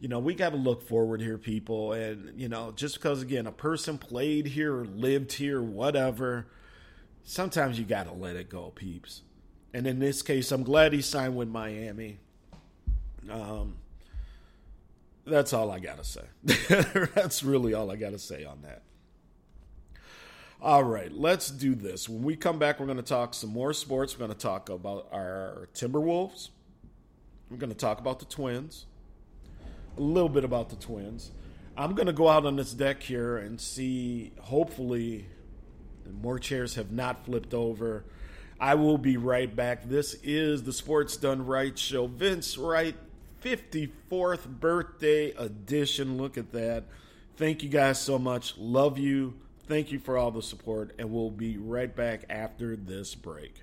you 0.00 0.08
know 0.08 0.18
we 0.18 0.34
got 0.34 0.50
to 0.50 0.56
look 0.56 0.82
forward 0.82 1.20
here, 1.20 1.36
people, 1.36 1.92
and 1.92 2.40
you 2.40 2.48
know 2.48 2.72
just 2.74 2.94
because 2.94 3.20
again 3.20 3.46
a 3.46 3.52
person 3.52 3.98
played 3.98 4.46
here 4.46 4.76
lived 4.76 5.32
here, 5.32 5.60
whatever, 5.60 6.46
sometimes 7.28 7.78
you 7.78 7.84
got 7.84 8.06
to 8.06 8.12
let 8.12 8.36
it 8.36 8.48
go, 8.48 8.70
peeps. 8.70 9.22
And 9.74 9.86
in 9.86 9.98
this 9.98 10.22
case, 10.22 10.50
I'm 10.50 10.62
glad 10.62 10.94
he 10.94 11.02
signed 11.02 11.36
with 11.36 11.48
Miami. 11.48 12.18
Um, 13.30 13.76
that's 15.26 15.52
all 15.52 15.70
I 15.70 15.78
gotta 15.78 16.04
say. 16.04 16.22
that's 17.14 17.42
really 17.42 17.74
all 17.74 17.90
I 17.90 17.96
gotta 17.96 18.18
say 18.18 18.44
on 18.44 18.62
that. 18.62 18.82
All 20.62 20.82
right, 20.82 21.12
let's 21.12 21.50
do 21.50 21.74
this. 21.74 22.08
When 22.08 22.22
we 22.22 22.34
come 22.34 22.58
back, 22.58 22.80
we're 22.80 22.86
going 22.86 22.96
to 22.96 23.02
talk 23.04 23.32
some 23.32 23.50
more 23.50 23.72
sports. 23.72 24.14
We're 24.14 24.26
going 24.26 24.36
to 24.36 24.42
talk 24.42 24.68
about 24.68 25.06
our 25.12 25.68
Timberwolves. 25.72 26.48
We're 27.48 27.58
going 27.58 27.70
to 27.70 27.76
talk 27.76 28.00
about 28.00 28.18
the 28.18 28.24
Twins. 28.24 28.86
A 29.96 30.00
little 30.00 30.28
bit 30.28 30.42
about 30.42 30.68
the 30.68 30.74
Twins. 30.74 31.30
I'm 31.76 31.94
going 31.94 32.08
to 32.08 32.12
go 32.12 32.28
out 32.28 32.44
on 32.44 32.56
this 32.56 32.72
deck 32.72 33.04
here 33.04 33.36
and 33.36 33.60
see, 33.60 34.32
hopefully, 34.40 35.26
more 36.12 36.38
chairs 36.38 36.74
have 36.74 36.90
not 36.90 37.24
flipped 37.24 37.54
over. 37.54 38.04
I 38.60 38.74
will 38.74 38.98
be 38.98 39.16
right 39.16 39.54
back. 39.54 39.88
This 39.88 40.14
is 40.22 40.64
the 40.64 40.72
Sports 40.72 41.16
Done 41.16 41.46
Right 41.46 41.78
show. 41.78 42.06
Vince 42.06 42.58
Wright, 42.58 42.96
54th 43.42 44.46
birthday 44.46 45.30
edition. 45.30 46.18
Look 46.18 46.36
at 46.36 46.52
that. 46.52 46.84
Thank 47.36 47.62
you 47.62 47.68
guys 47.68 48.00
so 48.00 48.18
much. 48.18 48.58
Love 48.58 48.98
you. 48.98 49.34
Thank 49.68 49.92
you 49.92 49.98
for 49.98 50.16
all 50.16 50.30
the 50.30 50.42
support, 50.42 50.94
and 50.98 51.12
we'll 51.12 51.30
be 51.30 51.56
right 51.58 51.94
back 51.94 52.24
after 52.30 52.74
this 52.74 53.14
break. 53.14 53.54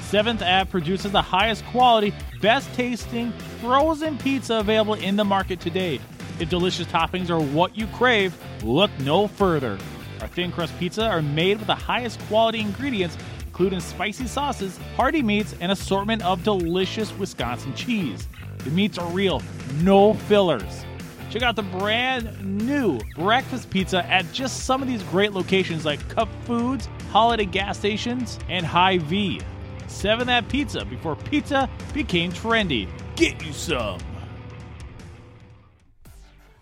Seventh 0.00 0.42
Ave 0.42 0.70
produces 0.70 1.12
the 1.12 1.22
highest 1.22 1.64
quality, 1.66 2.12
best 2.40 2.72
tasting 2.74 3.32
frozen 3.60 4.18
pizza 4.18 4.56
available 4.56 4.94
in 4.94 5.16
the 5.16 5.24
market 5.24 5.60
today. 5.60 6.00
If 6.40 6.48
delicious 6.48 6.86
toppings 6.86 7.30
are 7.30 7.40
what 7.40 7.76
you 7.76 7.86
crave, 7.88 8.36
look 8.64 8.90
no 9.00 9.28
further. 9.28 9.78
Our 10.24 10.28
thin 10.28 10.52
crust 10.52 10.72
pizza 10.78 11.06
are 11.06 11.20
made 11.20 11.58
with 11.58 11.66
the 11.66 11.74
highest 11.74 12.18
quality 12.20 12.60
ingredients, 12.60 13.18
including 13.44 13.78
spicy 13.80 14.26
sauces, 14.26 14.78
hearty 14.96 15.20
meats, 15.20 15.54
and 15.60 15.70
assortment 15.70 16.22
of 16.22 16.42
delicious 16.42 17.12
Wisconsin 17.18 17.74
cheese. 17.74 18.26
The 18.60 18.70
meats 18.70 18.96
are 18.96 19.06
real, 19.10 19.42
no 19.82 20.14
fillers. 20.14 20.86
Check 21.28 21.42
out 21.42 21.56
the 21.56 21.62
brand 21.62 22.42
new 22.42 22.98
breakfast 23.14 23.68
pizza 23.68 24.02
at 24.10 24.24
just 24.32 24.64
some 24.64 24.80
of 24.80 24.88
these 24.88 25.02
great 25.02 25.34
locations 25.34 25.84
like 25.84 26.08
Cup 26.08 26.30
Foods, 26.46 26.88
Holiday 27.10 27.44
Gas 27.44 27.76
Stations, 27.76 28.38
and 28.48 28.64
Hy-Vee. 28.64 29.42
7 29.88 30.26
That 30.26 30.48
Pizza 30.48 30.86
before 30.86 31.16
pizza 31.16 31.68
became 31.92 32.32
trendy. 32.32 32.88
Get 33.14 33.44
you 33.44 33.52
some. 33.52 34.00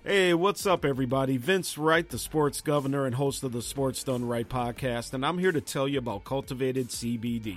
Hey, 0.05 0.35
what's 0.35 0.67
up, 0.67 0.85
everybody? 0.85 1.37
Vince 1.37 1.79
Wright, 1.79 2.09
the 2.09 2.19
sports 2.19 2.61
governor 2.61 3.07
and 3.07 3.15
host 3.15 3.45
of 3.45 3.53
the 3.53 3.63
Sports 3.63 4.03
Done 4.03 4.25
Right 4.25 4.49
podcast, 4.49 5.15
and 5.15 5.25
I'm 5.25 5.39
here 5.39 5.53
to 5.53 5.61
tell 5.61 5.87
you 5.87 6.01
about 6.01 6.25
Cultivated 6.25 6.89
CBD. 6.89 7.57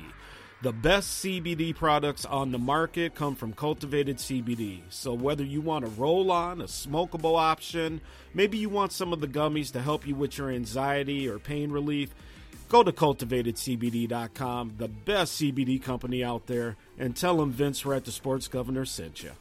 The 0.62 0.72
best 0.72 1.24
CBD 1.24 1.76
products 1.76 2.24
on 2.24 2.52
the 2.52 2.60
market 2.60 3.16
come 3.16 3.34
from 3.34 3.54
Cultivated 3.54 4.18
CBD. 4.18 4.82
So, 4.90 5.12
whether 5.16 5.44
you 5.44 5.60
want 5.60 5.86
a 5.86 5.88
roll 5.88 6.32
on, 6.32 6.62
a 6.62 6.66
smokable 6.66 7.36
option, 7.36 8.00
maybe 8.36 8.60
you 8.60 8.70
want 8.70 8.92
some 8.92 9.12
of 9.12 9.22
the 9.22 9.28
gummies 9.28 9.72
to 9.72 9.82
help 9.82 10.06
you 10.06 10.14
with 10.14 10.38
your 10.38 10.52
anxiety 10.52 11.28
or 11.28 11.40
pain 11.40 11.72
relief, 11.72 12.14
go 12.70 12.84
to 12.84 12.92
cultivatedcbd.com, 12.92 14.76
the 14.78 14.88
best 14.88 15.42
CBD 15.42 15.82
company 15.82 16.24
out 16.24 16.46
there, 16.46 16.78
and 17.00 17.16
tell 17.16 17.38
them 17.38 17.52
Vince 17.52 17.88
Wright, 17.88 18.06
the 18.06 18.12
sports 18.12 18.48
governor, 18.48 18.86
sent 18.86 19.24
you. 19.24 19.32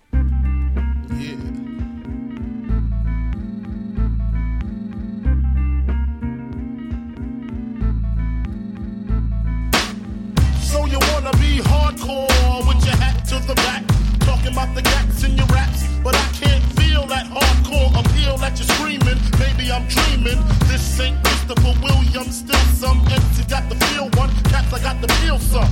Maybe 19.39 19.71
I'm 19.71 19.87
dreaming. 19.89 20.41
This 20.69 21.01
ain't 21.01 21.23
Christopher 21.25 21.75
Williams, 21.83 22.39
still 22.39 22.65
some 22.75 23.01
empty. 23.11 23.43
Got 23.49 23.69
the 23.69 23.77
feel 23.87 24.09
one, 24.21 24.31
cats 24.51 24.73
I 24.73 24.81
got 24.81 25.01
the 25.01 25.09
feel 25.21 25.39
some. 25.39 25.71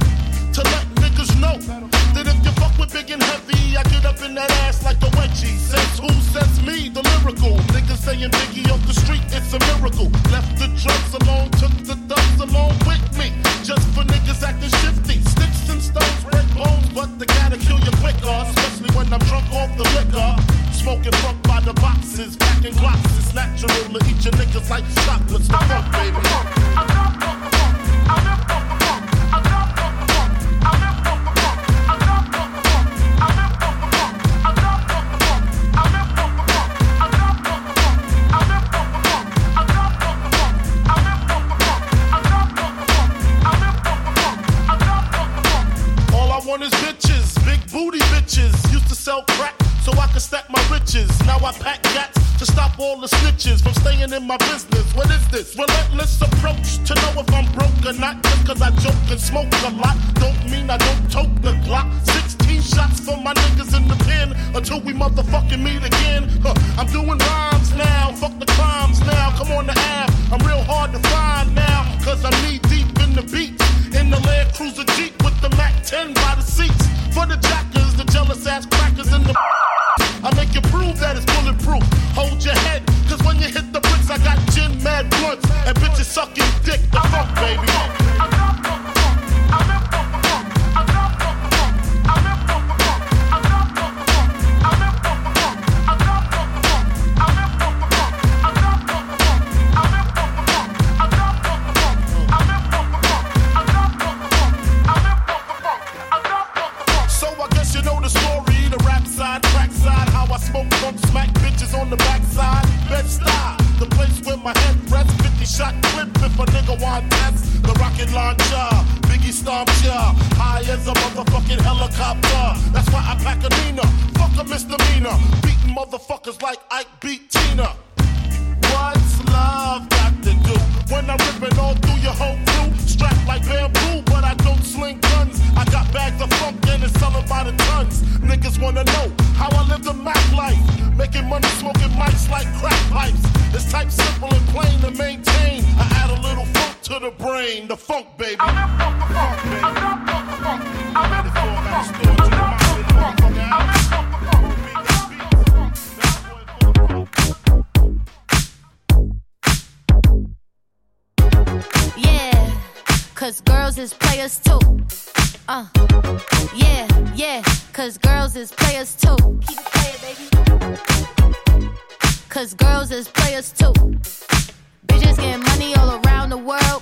To 0.53 0.61
let 0.61 0.87
niggas 1.01 1.33
know 1.41 1.57
that 2.13 2.27
if 2.29 2.39
you 2.45 2.53
fuck 2.61 2.77
with 2.79 2.93
big 2.93 3.11
and 3.11 3.23
heavy, 3.23 3.77
I 3.77 3.83
get 3.85 4.05
up 4.05 4.21
in 4.21 4.35
that 4.35 4.51
ass 4.69 4.85
like 4.85 5.01
a 5.01 5.11
wedgie. 5.17 5.57
Says 5.57 5.99
who 5.99 6.13
says 6.33 6.61
me, 6.61 6.89
the 6.89 7.01
lyrical. 7.01 7.57
Niggas 7.73 8.05
saying 8.05 8.31
Biggie 8.31 8.71
off 8.71 8.85
the 8.87 8.93
street, 8.93 9.25
it's 9.33 9.53
a 9.53 9.61
miracle. 9.73 10.13
Left 10.29 10.53
the 10.61 10.69
drugs 10.77 11.13
alone, 11.25 11.49
took 11.57 11.73
the 11.89 11.97
dubs 12.07 12.39
along 12.41 12.77
with 12.85 13.01
me. 13.17 13.33
Just 13.65 13.89
for 13.97 14.05
niggas 14.05 14.43
acting 14.43 14.75
shifty. 14.85 15.17
Sticks 15.25 15.69
and 15.73 15.81
stones 15.81 16.25
break 16.29 16.49
bones, 16.55 16.89
but 16.93 17.09
they 17.19 17.27
gotta 17.27 17.57
kill 17.57 17.81
you 17.81 17.93
quicker. 18.05 18.37
Especially 18.53 18.91
when 18.97 19.13
I'm 19.13 19.25
drunk 19.31 19.49
off 19.57 19.73
the 19.79 19.85
liquor. 19.97 20.62
Smoking 20.83 21.13
funk 21.13 21.41
by 21.45 21.61
the 21.61 21.73
boxes, 21.75 22.37
packing 22.37 22.73
glocks. 22.73 23.17
It's 23.17 23.33
natural 23.33 24.01
to 24.01 24.11
eat 24.11 24.25
your 24.25 24.35
niggas 24.35 24.69
like 24.69 24.85
chocolates. 25.07 25.47
The 25.47 25.89
baby. 25.93 27.02
My 54.33 54.39
business. 54.39 54.72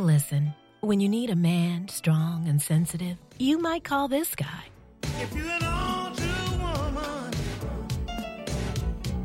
Listen, 0.00 0.54
when 0.80 0.98
you 0.98 1.10
need 1.10 1.28
a 1.28 1.36
man 1.36 1.86
strong 1.88 2.48
and 2.48 2.62
sensitive, 2.62 3.18
you 3.38 3.58
might 3.58 3.84
call 3.84 4.08
this 4.08 4.34
guy. 4.34 4.64
If 5.02 5.34
you're 5.36 5.44
an 5.44 5.62
all-true 5.62 6.58
woman, 6.58 7.34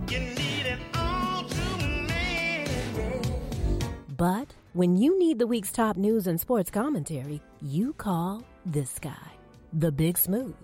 you 0.09 0.19
need 0.19 0.65
an 0.65 0.79
all-true 0.93 2.07
man. 2.09 2.67
But 4.17 4.53
when 4.73 4.97
you 4.97 5.17
need 5.17 5.39
the 5.39 5.47
week's 5.47 5.71
top 5.71 5.95
news 5.95 6.27
and 6.27 6.41
sports 6.41 6.69
commentary, 6.69 7.41
you 7.61 7.93
call 7.93 8.43
this 8.65 8.99
guy, 8.99 9.31
the 9.71 9.93
Big 9.93 10.17
Smooth. 10.17 10.57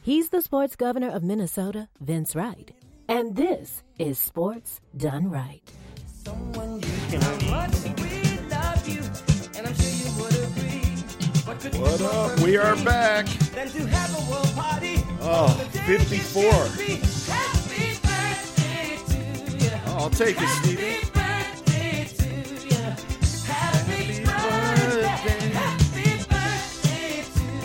He's 0.00 0.30
the 0.30 0.40
sports 0.40 0.74
governor 0.74 1.10
of 1.10 1.22
Minnesota, 1.22 1.90
Vince 2.00 2.34
Wright. 2.34 2.72
And 3.10 3.36
this 3.36 3.82
is 3.98 4.18
Sports 4.18 4.80
Done 4.96 5.28
Right. 5.28 5.70
What 11.94 12.02
up? 12.02 12.40
Uh, 12.40 12.42
we 12.44 12.56
are 12.56 12.74
back. 12.84 13.28
Oh, 15.20 15.46
54. 15.86 16.42
Oh, 19.86 19.96
I'll 19.96 20.10
take 20.10 20.36
it, 20.40 20.48
Stevie. 20.48 20.82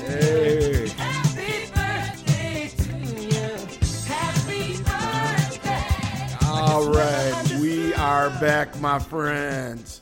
Hey. 0.05 0.91
All 6.45 6.87
right, 6.87 7.57
we 7.59 7.95
are 7.95 8.29
back, 8.39 8.79
my 8.79 8.99
friends. 8.99 9.98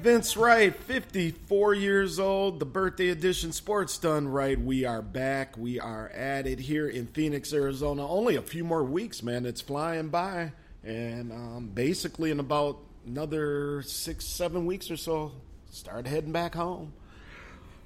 Vince 0.00 0.34
Wright, 0.34 0.74
54 0.74 1.74
years 1.74 2.18
old, 2.18 2.58
the 2.58 2.64
birthday 2.64 3.10
edition 3.10 3.52
Sports 3.52 3.98
Done 3.98 4.28
Right. 4.28 4.58
We 4.58 4.86
are 4.86 5.02
back. 5.02 5.58
We 5.58 5.78
are 5.78 6.08
at 6.08 6.46
it 6.46 6.58
here 6.58 6.88
in 6.88 7.06
Phoenix, 7.06 7.52
Arizona. 7.52 8.08
Only 8.08 8.36
a 8.36 8.42
few 8.42 8.64
more 8.64 8.82
weeks, 8.82 9.22
man. 9.22 9.44
It's 9.44 9.60
flying 9.60 10.08
by. 10.08 10.52
And 10.82 11.30
um, 11.32 11.70
basically, 11.74 12.30
in 12.30 12.40
about 12.40 12.78
another 13.06 13.82
six, 13.82 14.24
seven 14.24 14.64
weeks 14.64 14.90
or 14.90 14.96
so, 14.96 15.32
start 15.70 16.06
heading 16.06 16.32
back 16.32 16.54
home. 16.54 16.94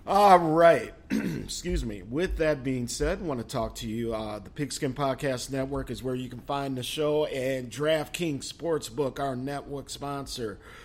All 0.06 0.38
right. 0.38 0.94
Excuse 1.10 1.84
me. 1.84 2.02
With 2.02 2.36
that 2.36 2.62
being 2.62 2.86
said, 2.86 3.18
I 3.18 3.22
want 3.22 3.40
to 3.40 3.46
talk 3.46 3.74
to 3.76 3.88
you. 3.88 4.14
Uh, 4.14 4.38
the 4.38 4.50
Pigskin 4.50 4.94
Podcast 4.94 5.50
Network 5.50 5.90
is 5.90 6.02
where 6.02 6.14
you 6.14 6.28
can 6.28 6.40
find 6.40 6.76
the 6.76 6.82
show, 6.84 7.24
and 7.24 7.70
DraftKings 7.70 8.52
Sportsbook, 8.52 9.18
our 9.18 9.34
network 9.34 9.90
sponsor. 9.90 10.58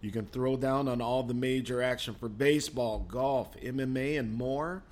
You 0.00 0.10
can 0.10 0.26
throw 0.26 0.56
down 0.56 0.88
on 0.88 1.00
all 1.00 1.22
the 1.22 1.34
major 1.34 1.82
action 1.82 2.14
for 2.14 2.28
baseball, 2.28 3.00
golf, 3.00 3.54
MMA, 3.60 4.18
and 4.18 4.32
more. 4.32 4.82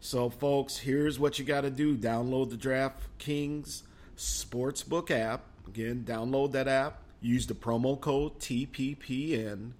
So, 0.00 0.30
folks, 0.30 0.78
here's 0.78 1.18
what 1.18 1.38
you 1.38 1.44
got 1.44 1.62
to 1.62 1.70
do 1.70 1.96
download 1.96 2.50
the 2.50 2.56
DraftKings 2.56 3.82
Sportsbook 4.16 5.10
app. 5.10 5.42
Again, 5.66 6.04
download 6.06 6.52
that 6.52 6.68
app. 6.68 7.02
Use 7.20 7.46
the 7.46 7.54
promo 7.54 8.00
code 8.00 8.38
TPPN. 8.38 9.72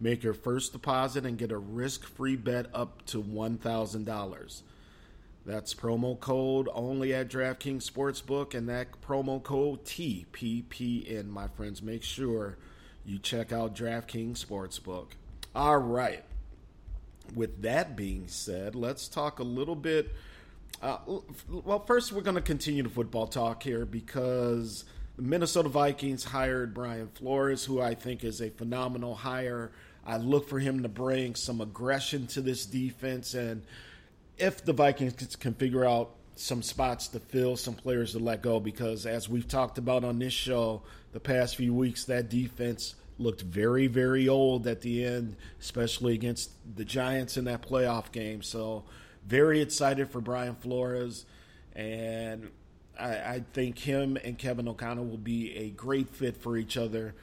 Make 0.00 0.22
your 0.22 0.34
first 0.34 0.72
deposit 0.72 1.26
and 1.26 1.36
get 1.36 1.52
a 1.52 1.58
risk 1.58 2.04
free 2.04 2.36
bet 2.36 2.66
up 2.72 3.04
to 3.06 3.22
$1,000. 3.22 4.62
That's 5.44 5.74
promo 5.74 6.18
code 6.18 6.68
only 6.72 7.14
at 7.14 7.28
DraftKings 7.28 7.90
Sportsbook, 7.90 8.54
and 8.54 8.68
that 8.68 8.88
promo 9.00 9.42
code 9.42 9.84
TPPN, 9.84 11.28
my 11.28 11.48
friends. 11.48 11.82
Make 11.82 12.02
sure 12.02 12.56
you 13.10 13.18
check 13.18 13.52
out 13.52 13.74
DraftKings 13.74 14.44
Sportsbook. 14.44 15.06
All 15.52 15.78
right. 15.78 16.22
With 17.34 17.62
that 17.62 17.96
being 17.96 18.28
said, 18.28 18.76
let's 18.76 19.08
talk 19.08 19.40
a 19.40 19.42
little 19.44 19.74
bit. 19.74 20.14
Uh, 20.80 20.98
well, 21.48 21.80
first, 21.80 22.12
we're 22.12 22.20
going 22.22 22.36
to 22.36 22.40
continue 22.40 22.84
the 22.84 22.88
football 22.88 23.26
talk 23.26 23.64
here 23.64 23.84
because 23.84 24.84
the 25.16 25.22
Minnesota 25.22 25.68
Vikings 25.68 26.22
hired 26.22 26.72
Brian 26.72 27.08
Flores, 27.08 27.64
who 27.64 27.80
I 27.80 27.94
think 27.94 28.22
is 28.22 28.40
a 28.40 28.50
phenomenal 28.50 29.16
hire. 29.16 29.72
I 30.06 30.16
look 30.16 30.48
for 30.48 30.60
him 30.60 30.84
to 30.84 30.88
bring 30.88 31.34
some 31.34 31.60
aggression 31.60 32.28
to 32.28 32.40
this 32.40 32.64
defense. 32.64 33.34
And 33.34 33.62
if 34.38 34.64
the 34.64 34.72
Vikings 34.72 35.34
can 35.36 35.54
figure 35.54 35.84
out 35.84 36.14
some 36.40 36.62
spots 36.62 37.08
to 37.08 37.20
fill, 37.20 37.56
some 37.56 37.74
players 37.74 38.12
to 38.12 38.18
let 38.18 38.42
go, 38.42 38.60
because 38.60 39.04
as 39.04 39.28
we've 39.28 39.46
talked 39.46 39.76
about 39.76 40.04
on 40.04 40.18
this 40.18 40.32
show 40.32 40.82
the 41.12 41.20
past 41.20 41.56
few 41.56 41.74
weeks, 41.74 42.04
that 42.04 42.30
defense 42.30 42.94
looked 43.18 43.42
very, 43.42 43.86
very 43.86 44.28
old 44.28 44.66
at 44.66 44.80
the 44.80 45.04
end, 45.04 45.36
especially 45.60 46.14
against 46.14 46.50
the 46.76 46.84
Giants 46.84 47.36
in 47.36 47.44
that 47.44 47.62
playoff 47.62 48.10
game. 48.10 48.42
So, 48.42 48.84
very 49.26 49.60
excited 49.60 50.10
for 50.10 50.22
Brian 50.22 50.54
Flores. 50.54 51.26
And 51.76 52.50
I, 52.98 53.14
I 53.16 53.44
think 53.52 53.78
him 53.78 54.16
and 54.24 54.38
Kevin 54.38 54.66
O'Connell 54.66 55.04
will 55.04 55.18
be 55.18 55.54
a 55.56 55.68
great 55.68 56.08
fit 56.08 56.38
for 56.38 56.56
each 56.56 56.78
other. 56.78 57.14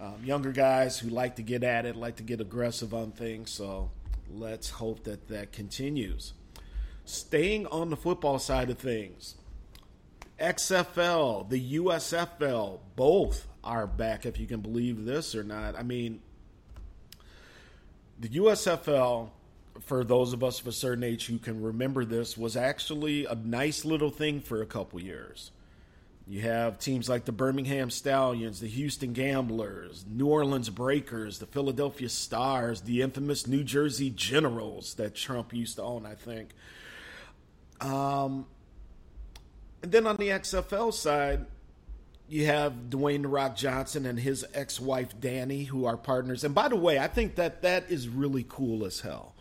Um, 0.00 0.24
younger 0.24 0.52
guys 0.52 0.98
who 0.98 1.10
like 1.10 1.36
to 1.36 1.42
get 1.42 1.62
at 1.62 1.84
it, 1.84 1.96
like 1.96 2.16
to 2.16 2.22
get 2.22 2.40
aggressive 2.40 2.94
on 2.94 3.12
things. 3.12 3.50
So 3.50 3.90
let's 4.30 4.70
hope 4.70 5.04
that 5.04 5.28
that 5.28 5.52
continues. 5.52 6.32
Staying 7.04 7.66
on 7.66 7.90
the 7.90 7.96
football 7.96 8.38
side 8.38 8.70
of 8.70 8.78
things, 8.78 9.34
XFL, 10.40 11.48
the 11.48 11.74
USFL, 11.78 12.80
both 12.96 13.46
are 13.62 13.86
back, 13.86 14.26
if 14.26 14.40
you 14.40 14.46
can 14.46 14.60
believe 14.60 15.04
this 15.04 15.34
or 15.34 15.44
not. 15.44 15.78
I 15.78 15.82
mean, 15.82 16.20
the 18.18 18.28
USFL, 18.30 19.30
for 19.80 20.04
those 20.04 20.32
of 20.32 20.42
us 20.42 20.60
of 20.60 20.66
a 20.66 20.72
certain 20.72 21.04
age 21.04 21.26
who 21.26 21.38
can 21.38 21.62
remember 21.62 22.04
this, 22.04 22.38
was 22.38 22.56
actually 22.56 23.26
a 23.26 23.34
nice 23.34 23.84
little 23.84 24.10
thing 24.10 24.40
for 24.40 24.62
a 24.62 24.66
couple 24.66 25.00
years. 25.00 25.50
You 26.26 26.40
have 26.40 26.78
teams 26.78 27.06
like 27.06 27.26
the 27.26 27.32
Birmingham 27.32 27.90
Stallions, 27.90 28.60
the 28.60 28.68
Houston 28.68 29.12
Gamblers, 29.12 30.06
New 30.08 30.26
Orleans 30.26 30.70
Breakers, 30.70 31.38
the 31.38 31.46
Philadelphia 31.46 32.08
Stars, 32.08 32.80
the 32.80 33.02
infamous 33.02 33.46
New 33.46 33.62
Jersey 33.62 34.08
Generals 34.08 34.94
that 34.94 35.14
Trump 35.14 35.52
used 35.52 35.76
to 35.76 35.82
own, 35.82 36.06
I 36.06 36.14
think. 36.14 36.54
Um, 37.84 38.46
and 39.82 39.92
then 39.92 40.06
on 40.06 40.16
the 40.16 40.28
XFL 40.28 40.92
side, 40.92 41.44
you 42.28 42.46
have 42.46 42.72
Dwayne 42.88 43.24
Rock 43.30 43.54
Johnson 43.54 44.06
and 44.06 44.18
his 44.18 44.46
ex-wife 44.54 45.20
Dany, 45.20 45.66
who 45.66 45.84
are 45.84 45.96
partners. 45.96 46.42
And 46.42 46.54
by 46.54 46.68
the 46.68 46.76
way, 46.76 46.98
I 46.98 47.06
think 47.06 47.34
that 47.34 47.62
that 47.62 47.90
is 47.90 48.08
really 48.08 48.46
cool 48.48 48.84
as 48.84 49.00
hell. 49.00 49.34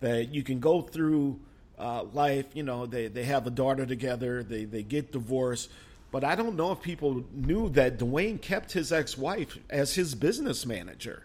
that 0.00 0.34
you 0.34 0.42
can 0.42 0.58
go 0.58 0.82
through 0.82 1.38
uh, 1.78 2.04
life. 2.12 2.46
You 2.52 2.64
know, 2.64 2.86
they, 2.86 3.06
they 3.06 3.24
have 3.24 3.46
a 3.46 3.50
daughter 3.50 3.86
together, 3.86 4.42
they, 4.42 4.64
they 4.64 4.82
get 4.82 5.12
divorced. 5.12 5.70
But 6.10 6.24
I 6.24 6.34
don't 6.34 6.56
know 6.56 6.72
if 6.72 6.80
people 6.82 7.24
knew 7.32 7.68
that 7.70 7.98
Dwayne 7.98 8.40
kept 8.40 8.72
his 8.72 8.92
ex 8.92 9.16
wife 9.16 9.58
as 9.70 9.94
his 9.94 10.14
business 10.14 10.66
manager. 10.66 11.24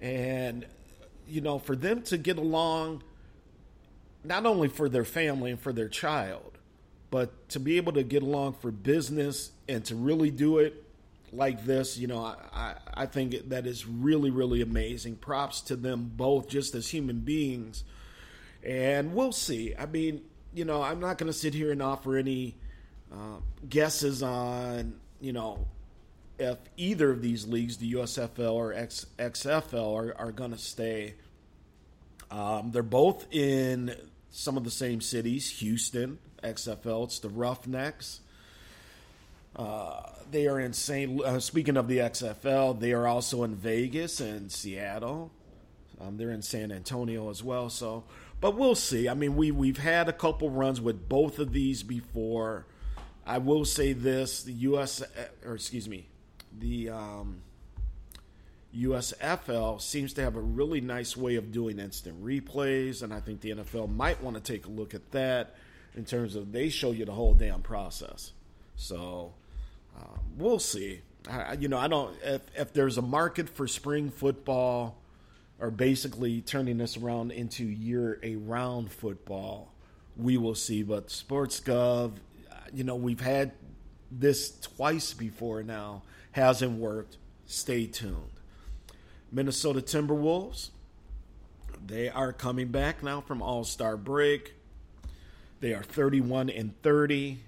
And, 0.00 0.66
you 1.28 1.40
know, 1.40 1.58
for 1.58 1.74
them 1.74 2.02
to 2.02 2.18
get 2.18 2.38
along, 2.38 3.02
not 4.26 4.46
only 4.46 4.68
for 4.68 4.88
their 4.88 5.04
family 5.04 5.50
and 5.50 5.60
for 5.60 5.72
their 5.72 5.88
child, 5.88 6.58
but 7.10 7.48
to 7.50 7.60
be 7.60 7.76
able 7.76 7.92
to 7.92 8.02
get 8.02 8.22
along 8.22 8.54
for 8.54 8.70
business 8.70 9.52
and 9.68 9.84
to 9.86 9.94
really 9.94 10.30
do 10.30 10.58
it 10.58 10.82
like 11.32 11.64
this, 11.64 11.98
you 11.98 12.06
know, 12.06 12.24
I, 12.52 12.74
I 12.92 13.06
think 13.06 13.48
that 13.50 13.66
is 13.66 13.86
really, 13.86 14.30
really 14.30 14.62
amazing. 14.62 15.16
Props 15.16 15.60
to 15.62 15.76
them 15.76 16.10
both, 16.16 16.48
just 16.48 16.74
as 16.74 16.88
human 16.88 17.20
beings. 17.20 17.84
And 18.64 19.14
we'll 19.14 19.32
see. 19.32 19.74
I 19.78 19.86
mean, 19.86 20.22
you 20.54 20.64
know, 20.64 20.82
I'm 20.82 21.00
not 21.00 21.18
going 21.18 21.28
to 21.28 21.38
sit 21.38 21.54
here 21.54 21.70
and 21.70 21.82
offer 21.82 22.16
any 22.16 22.56
uh, 23.12 23.38
guesses 23.68 24.22
on, 24.22 24.94
you 25.20 25.32
know, 25.32 25.66
if 26.38 26.58
either 26.76 27.10
of 27.10 27.22
these 27.22 27.46
leagues, 27.46 27.76
the 27.78 27.94
USFL 27.94 28.52
or 28.52 28.72
X, 28.72 29.06
XFL, 29.18 29.94
are, 29.94 30.26
are 30.26 30.32
going 30.32 30.50
to 30.50 30.58
stay. 30.58 31.14
Um, 32.30 32.70
they're 32.72 32.82
both 32.82 33.26
in 33.32 33.94
some 34.36 34.56
of 34.58 34.64
the 34.64 34.70
same 34.70 35.00
cities 35.00 35.48
Houston, 35.60 36.18
XFL, 36.42 37.04
it's 37.04 37.18
the 37.20 37.28
Roughnecks. 37.28 38.20
Uh, 39.54 40.02
they 40.30 40.46
are 40.46 40.60
in 40.60 40.74
St. 40.74 41.20
Uh, 41.22 41.40
speaking 41.40 41.78
of 41.78 41.88
the 41.88 41.98
XFL, 41.98 42.78
they 42.78 42.92
are 42.92 43.06
also 43.06 43.42
in 43.44 43.54
Vegas 43.54 44.20
and 44.20 44.52
Seattle. 44.52 45.30
Um, 45.98 46.18
they're 46.18 46.30
in 46.30 46.42
San 46.42 46.70
Antonio 46.70 47.30
as 47.30 47.42
well. 47.42 47.70
So, 47.70 48.04
but 48.42 48.54
we'll 48.56 48.74
see. 48.74 49.08
I 49.08 49.14
mean, 49.14 49.34
we 49.36 49.50
we've 49.50 49.78
had 49.78 50.10
a 50.10 50.12
couple 50.12 50.50
runs 50.50 50.78
with 50.78 51.08
both 51.08 51.38
of 51.38 51.52
these 51.52 51.82
before. 51.82 52.66
I 53.24 53.38
will 53.38 53.64
say 53.64 53.94
this: 53.94 54.42
the 54.42 54.52
US, 54.52 55.02
or 55.46 55.54
excuse 55.54 55.88
me, 55.88 56.06
the 56.58 56.90
um, 56.90 57.40
USFL 58.82 59.80
seems 59.80 60.12
to 60.14 60.22
have 60.22 60.36
a 60.36 60.40
really 60.40 60.80
nice 60.80 61.16
way 61.16 61.36
of 61.36 61.52
doing 61.52 61.78
instant 61.78 62.22
replays, 62.22 63.02
and 63.02 63.12
I 63.12 63.20
think 63.20 63.40
the 63.40 63.50
NFL 63.50 63.94
might 63.94 64.22
want 64.22 64.36
to 64.36 64.42
take 64.42 64.66
a 64.66 64.70
look 64.70 64.94
at 64.94 65.12
that 65.12 65.54
in 65.94 66.04
terms 66.04 66.36
of 66.36 66.52
they 66.52 66.68
show 66.68 66.90
you 66.92 67.04
the 67.04 67.12
whole 67.12 67.34
damn 67.34 67.62
process. 67.62 68.32
So 68.76 69.32
um, 69.96 70.20
we'll 70.36 70.58
see. 70.58 71.00
I, 71.28 71.54
you 71.54 71.68
know, 71.68 71.78
I 71.78 71.88
don't 71.88 72.14
if 72.22 72.42
if 72.54 72.72
there's 72.72 72.98
a 72.98 73.02
market 73.02 73.48
for 73.48 73.66
spring 73.66 74.10
football 74.10 74.98
or 75.58 75.70
basically 75.70 76.42
turning 76.42 76.78
this 76.78 76.96
around 76.96 77.32
into 77.32 77.64
year 77.64 78.20
a 78.22 78.36
round 78.36 78.92
football, 78.92 79.72
we 80.16 80.36
will 80.36 80.54
see. 80.54 80.82
But 80.82 81.10
Sports 81.10 81.60
Gov, 81.60 82.12
you 82.72 82.84
know, 82.84 82.96
we've 82.96 83.20
had 83.20 83.52
this 84.10 84.58
twice 84.60 85.14
before 85.14 85.62
now, 85.62 86.02
hasn't 86.32 86.78
worked. 86.78 87.16
Stay 87.46 87.86
tuned. 87.86 88.35
Minnesota 89.32 89.80
Timberwolves, 89.80 90.70
they 91.84 92.08
are 92.08 92.32
coming 92.32 92.68
back 92.68 93.02
now 93.02 93.20
from 93.20 93.42
All 93.42 93.64
Star 93.64 93.96
break. 93.96 94.54
They 95.60 95.72
are 95.72 95.82
31 95.82 96.50
and 96.50 96.80
30 96.82 97.38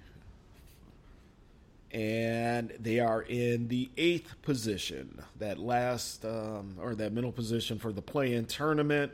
and 1.91 2.73
they 2.79 3.01
are 3.01 3.23
in 3.23 3.69
the 3.69 3.91
eighth 3.97 4.41
position, 4.43 5.23
that 5.39 5.59
last 5.59 6.25
um, 6.25 6.77
or 6.81 6.95
that 6.95 7.13
middle 7.13 7.33
position 7.33 7.79
for 7.79 7.93
the 7.93 8.03
play-in 8.03 8.45
tournament. 8.45 9.13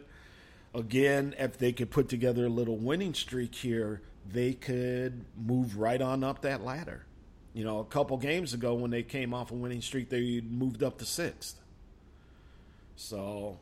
Again, 0.75 1.35
if 1.39 1.57
they 1.57 1.73
could 1.73 1.91
put 1.91 2.09
together 2.09 2.47
a 2.47 2.49
little 2.49 2.77
winning 2.77 3.15
streak 3.15 3.55
here, 3.55 4.03
they 4.31 4.55
could 4.55 5.25
move 5.37 5.79
right 5.79 6.01
on 6.01 6.25
up 6.25 6.43
that 6.43 6.65
ladder. 6.65 7.05
You 7.53 7.65
know, 7.65 7.79
a 7.79 7.85
couple 7.85 8.17
games 8.17 8.55
ago 8.55 8.75
when 8.75 8.91
they 8.91 9.05
came 9.05 9.33
off 9.33 9.53
a 9.53 9.55
winning 9.55 9.81
streak, 9.81 10.09
they 10.09 10.41
moved 10.41 10.83
up 10.83 10.99
to 10.99 11.05
sixth. 11.05 11.61
So 12.97 13.59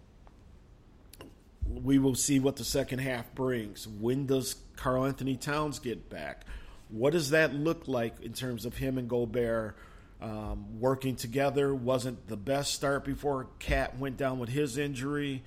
we 1.67 1.99
will 1.99 2.15
see 2.15 2.39
what 2.39 2.57
the 2.57 2.65
second 2.65 3.01
half 3.01 3.35
brings. 3.35 3.87
When 3.87 4.27
does 4.27 4.57
Karl-Anthony 4.77 5.37
Towns 5.37 5.79
get 5.79 6.11
back? 6.11 6.45
What 6.89 7.13
does 7.13 7.31
that 7.31 7.55
look 7.55 7.89
like 7.89 8.21
in 8.21 8.33
terms 8.33 8.67
of 8.67 8.77
him 8.77 8.99
and 8.99 9.09
Gobert 9.09 9.77
um, 10.21 10.81
working 10.81 11.17
together? 11.17 11.75
Wasn't 11.75 12.29
the 12.29 12.37
best 12.37 12.75
start 12.75 13.05
before 13.05 13.49
KAT 13.59 13.99
went 13.99 14.17
down 14.17 14.39
with 14.39 14.51
his 14.51 14.77
injury. 14.77 15.43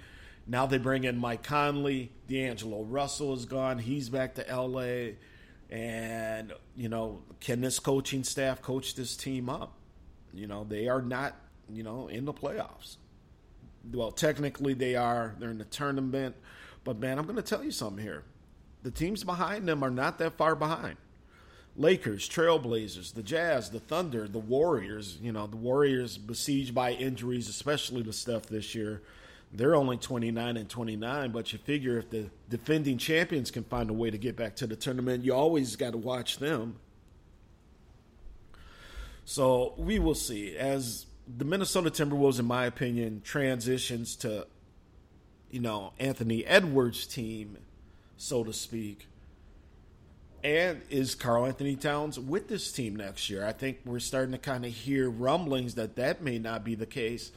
Now 0.47 0.65
they 0.65 0.77
bring 0.77 1.03
in 1.03 1.17
Mike 1.17 1.43
Conley. 1.43 2.11
D'Angelo 2.27 2.83
Russell 2.83 3.33
is 3.33 3.45
gone. 3.45 3.79
He's 3.79 4.09
back 4.09 4.35
to 4.35 4.45
LA. 4.49 5.13
And, 5.69 6.53
you 6.75 6.89
know, 6.89 7.21
can 7.39 7.61
this 7.61 7.79
coaching 7.79 8.23
staff 8.23 8.61
coach 8.61 8.95
this 8.95 9.15
team 9.15 9.49
up? 9.49 9.73
You 10.33 10.47
know, 10.47 10.63
they 10.63 10.87
are 10.87 11.01
not, 11.01 11.35
you 11.69 11.83
know, 11.83 12.07
in 12.07 12.25
the 12.25 12.33
playoffs. 12.33 12.97
Well, 13.93 14.11
technically 14.11 14.73
they 14.73 14.95
are. 14.95 15.35
They're 15.39 15.51
in 15.51 15.57
the 15.57 15.65
tournament. 15.65 16.35
But, 16.83 16.99
man, 16.99 17.17
I'm 17.17 17.25
going 17.25 17.35
to 17.35 17.41
tell 17.41 17.63
you 17.63 17.71
something 17.71 18.03
here. 18.03 18.23
The 18.83 18.91
teams 18.91 19.23
behind 19.23 19.67
them 19.67 19.83
are 19.83 19.89
not 19.89 20.19
that 20.19 20.37
far 20.37 20.55
behind. 20.55 20.97
Lakers, 21.77 22.29
Trailblazers, 22.29 23.13
the 23.13 23.23
Jazz, 23.23 23.69
the 23.69 23.79
Thunder, 23.79 24.27
the 24.27 24.39
Warriors. 24.39 25.17
You 25.21 25.31
know, 25.31 25.47
the 25.47 25.57
Warriors 25.57 26.17
besieged 26.17 26.73
by 26.73 26.91
injuries, 26.91 27.49
especially 27.49 28.01
the 28.01 28.13
stuff 28.13 28.43
this 28.43 28.75
year. 28.75 29.01
They're 29.51 29.75
only 29.75 29.97
29 29.97 30.57
and 30.57 30.69
29, 30.69 31.31
but 31.31 31.53
you 31.53 31.59
figure 31.59 31.97
if 31.97 32.09
the 32.09 32.29
defending 32.49 32.97
champions 32.97 33.51
can 33.51 33.63
find 33.63 33.89
a 33.89 33.93
way 33.93 34.09
to 34.09 34.17
get 34.17 34.35
back 34.35 34.55
to 34.57 34.67
the 34.67 34.75
tournament, 34.75 35.23
you 35.23 35.33
always 35.33 35.75
got 35.75 35.91
to 35.91 35.97
watch 35.97 36.37
them. 36.39 36.75
So 39.25 39.73
we 39.77 39.97
will 39.99 40.15
see. 40.15 40.55
As 40.55 41.05
the 41.27 41.45
Minnesota 41.45 41.89
Timberwolves, 41.89 42.39
in 42.39 42.45
my 42.45 42.65
opinion, 42.65 43.21
transitions 43.23 44.15
to, 44.17 44.47
you 45.49 45.59
know, 45.59 45.93
Anthony 45.99 46.45
Edwards' 46.45 47.07
team, 47.07 47.57
so 48.17 48.43
to 48.43 48.53
speak 48.53 49.07
and 50.45 50.83
is 50.91 51.15
Karl-Anthony 51.15 51.75
Towns 51.75 52.19
with 52.19 52.47
this 52.47 52.71
team 52.71 52.95
next 52.95 53.31
year? 53.31 53.43
I 53.43 53.51
think 53.51 53.79
we're 53.83 53.97
starting 53.97 54.31
to 54.33 54.37
kind 54.37 54.63
of 54.63 54.71
hear 54.71 55.09
rumblings 55.09 55.73
that 55.73 55.95
that 55.95 56.21
may 56.21 56.37
not 56.37 56.63
be 56.63 56.75
the 56.75 56.85
case. 56.85 57.31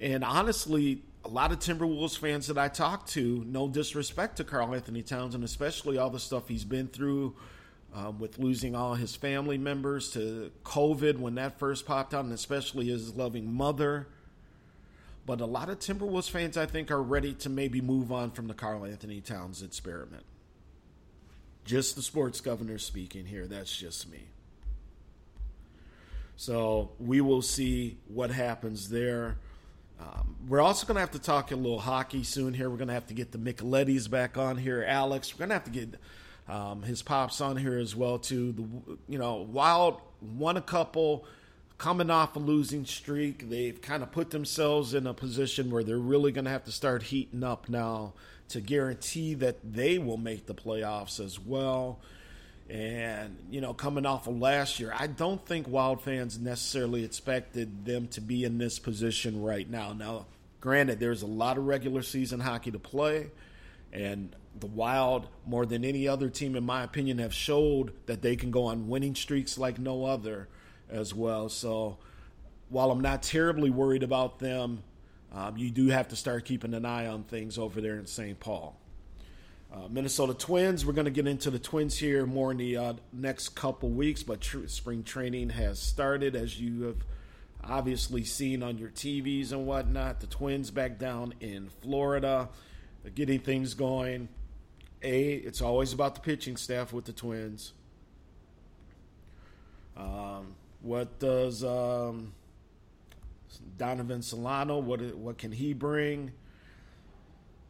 And 0.00 0.22
honestly, 0.22 1.02
a 1.24 1.28
lot 1.28 1.50
of 1.50 1.58
Timberwolves 1.58 2.16
fans 2.16 2.46
that 2.46 2.56
I 2.56 2.68
talk 2.68 3.08
to, 3.08 3.42
no 3.44 3.66
disrespect 3.66 4.36
to 4.36 4.44
Karl-Anthony 4.44 5.02
Towns, 5.02 5.34
and 5.34 5.42
especially 5.42 5.98
all 5.98 6.10
the 6.10 6.20
stuff 6.20 6.46
he's 6.46 6.62
been 6.62 6.86
through 6.86 7.34
um, 7.94 8.18
with 8.18 8.38
losing 8.38 8.74
all 8.74 8.94
his 8.94 9.14
family 9.14 9.56
members 9.56 10.10
to 10.10 10.50
COVID 10.64 11.18
when 11.18 11.36
that 11.36 11.58
first 11.58 11.86
popped 11.86 12.12
out, 12.12 12.24
and 12.24 12.32
especially 12.32 12.86
his 12.86 13.14
loving 13.14 13.52
mother. 13.52 14.08
But 15.26 15.40
a 15.40 15.46
lot 15.46 15.70
of 15.70 15.78
Timberwolves 15.78 16.28
fans, 16.28 16.56
I 16.56 16.66
think, 16.66 16.90
are 16.90 17.02
ready 17.02 17.32
to 17.34 17.48
maybe 17.48 17.80
move 17.80 18.12
on 18.12 18.30
from 18.32 18.48
the 18.48 18.54
Karl-Anthony 18.54 19.20
Towns 19.20 19.62
experiment. 19.62 20.24
Just 21.64 21.96
the 21.96 22.02
sports 22.02 22.40
governor 22.40 22.78
speaking 22.78 23.24
here. 23.24 23.46
That's 23.46 23.74
just 23.74 24.10
me. 24.10 24.24
So 26.36 26.90
we 26.98 27.20
will 27.20 27.42
see 27.42 27.96
what 28.08 28.30
happens 28.30 28.90
there. 28.90 29.38
Um, 30.00 30.36
we're 30.48 30.60
also 30.60 30.86
going 30.86 30.96
to 30.96 31.00
have 31.00 31.12
to 31.12 31.20
talk 31.20 31.52
a 31.52 31.56
little 31.56 31.78
hockey 31.78 32.24
soon 32.24 32.52
here. 32.52 32.68
We're 32.68 32.76
going 32.76 32.88
to 32.88 32.94
have 32.94 33.06
to 33.06 33.14
get 33.14 33.30
the 33.30 33.38
Michelettis 33.38 34.10
back 34.10 34.36
on 34.36 34.58
here. 34.58 34.84
Alex, 34.86 35.32
we're 35.32 35.38
going 35.38 35.50
to 35.50 35.54
have 35.54 35.64
to 35.64 35.70
get 35.70 35.94
um, 36.48 36.82
his 36.82 37.02
pops 37.02 37.40
on 37.40 37.56
here 37.56 37.78
as 37.78 37.96
well 37.96 38.18
too. 38.18 38.52
The 38.52 38.98
you 39.12 39.18
know 39.18 39.36
Wild 39.36 40.00
won 40.20 40.56
a 40.56 40.62
couple, 40.62 41.24
coming 41.78 42.10
off 42.10 42.36
a 42.36 42.38
losing 42.38 42.84
streak. 42.84 43.48
They've 43.48 43.80
kind 43.80 44.02
of 44.02 44.12
put 44.12 44.30
themselves 44.30 44.94
in 44.94 45.06
a 45.06 45.14
position 45.14 45.70
where 45.70 45.84
they're 45.84 45.98
really 45.98 46.32
going 46.32 46.44
to 46.44 46.50
have 46.50 46.64
to 46.64 46.72
start 46.72 47.04
heating 47.04 47.42
up 47.42 47.68
now 47.68 48.14
to 48.48 48.60
guarantee 48.60 49.34
that 49.34 49.56
they 49.64 49.98
will 49.98 50.16
make 50.16 50.46
the 50.46 50.54
playoffs 50.54 51.18
as 51.18 51.40
well. 51.40 51.98
And, 52.68 53.36
you 53.50 53.60
know, 53.60 53.74
coming 53.74 54.06
off 54.06 54.26
of 54.26 54.38
last 54.38 54.80
year, 54.80 54.94
I 54.98 55.06
don't 55.06 55.44
think 55.44 55.68
Wild 55.68 56.02
fans 56.02 56.38
necessarily 56.38 57.04
expected 57.04 57.84
them 57.84 58.08
to 58.08 58.20
be 58.20 58.44
in 58.44 58.56
this 58.56 58.78
position 58.78 59.42
right 59.42 59.68
now. 59.68 59.92
Now, 59.92 60.26
granted, 60.60 60.98
there's 60.98 61.22
a 61.22 61.26
lot 61.26 61.58
of 61.58 61.66
regular 61.66 62.02
season 62.02 62.40
hockey 62.40 62.70
to 62.70 62.78
play, 62.78 63.30
and 63.92 64.34
the 64.58 64.66
Wild, 64.66 65.28
more 65.46 65.66
than 65.66 65.84
any 65.84 66.06
other 66.06 66.28
team, 66.28 66.56
in 66.56 66.64
my 66.64 66.82
opinion, 66.82 67.18
have 67.18 67.34
showed 67.34 67.92
that 68.06 68.22
they 68.22 68.36
can 68.36 68.50
go 68.50 68.64
on 68.66 68.88
winning 68.88 69.14
streaks 69.14 69.58
like 69.58 69.78
no 69.78 70.04
other 70.04 70.48
as 70.88 71.14
well. 71.14 71.48
So, 71.48 71.98
while 72.68 72.90
I'm 72.90 73.00
not 73.00 73.22
terribly 73.22 73.70
worried 73.70 74.02
about 74.02 74.38
them, 74.38 74.82
um, 75.32 75.56
you 75.56 75.70
do 75.70 75.88
have 75.88 76.08
to 76.08 76.16
start 76.16 76.44
keeping 76.44 76.74
an 76.74 76.84
eye 76.84 77.06
on 77.06 77.24
things 77.24 77.58
over 77.58 77.80
there 77.80 77.98
in 77.98 78.06
St. 78.06 78.38
Paul. 78.38 78.78
Uh, 79.72 79.88
Minnesota 79.90 80.34
Twins, 80.34 80.86
we're 80.86 80.92
going 80.92 81.06
to 81.06 81.10
get 81.10 81.26
into 81.26 81.50
the 81.50 81.58
Twins 81.58 81.98
here 81.98 82.26
more 82.26 82.52
in 82.52 82.58
the 82.58 82.76
uh, 82.76 82.92
next 83.12 83.50
couple 83.50 83.90
weeks, 83.90 84.22
but 84.22 84.40
tr- 84.40 84.68
spring 84.68 85.02
training 85.02 85.50
has 85.50 85.80
started, 85.80 86.36
as 86.36 86.60
you 86.60 86.82
have 86.84 86.98
obviously 87.64 88.22
seen 88.22 88.62
on 88.62 88.78
your 88.78 88.90
TVs 88.90 89.50
and 89.50 89.66
whatnot. 89.66 90.20
The 90.20 90.28
Twins 90.28 90.70
back 90.70 90.98
down 90.98 91.34
in 91.40 91.70
Florida. 91.82 92.50
getting 93.16 93.40
things 93.40 93.74
going. 93.74 94.28
A, 95.04 95.34
it's 95.34 95.60
always 95.60 95.92
about 95.92 96.14
the 96.14 96.20
pitching 96.20 96.56
staff 96.56 96.92
with 96.92 97.04
the 97.04 97.12
Twins. 97.12 97.72
Um, 99.96 100.56
what 100.80 101.18
does 101.18 101.62
um, 101.62 102.32
Donovan 103.78 104.22
Solano? 104.22 104.78
What 104.78 105.14
what 105.16 105.38
can 105.38 105.52
he 105.52 105.72
bring? 105.72 106.32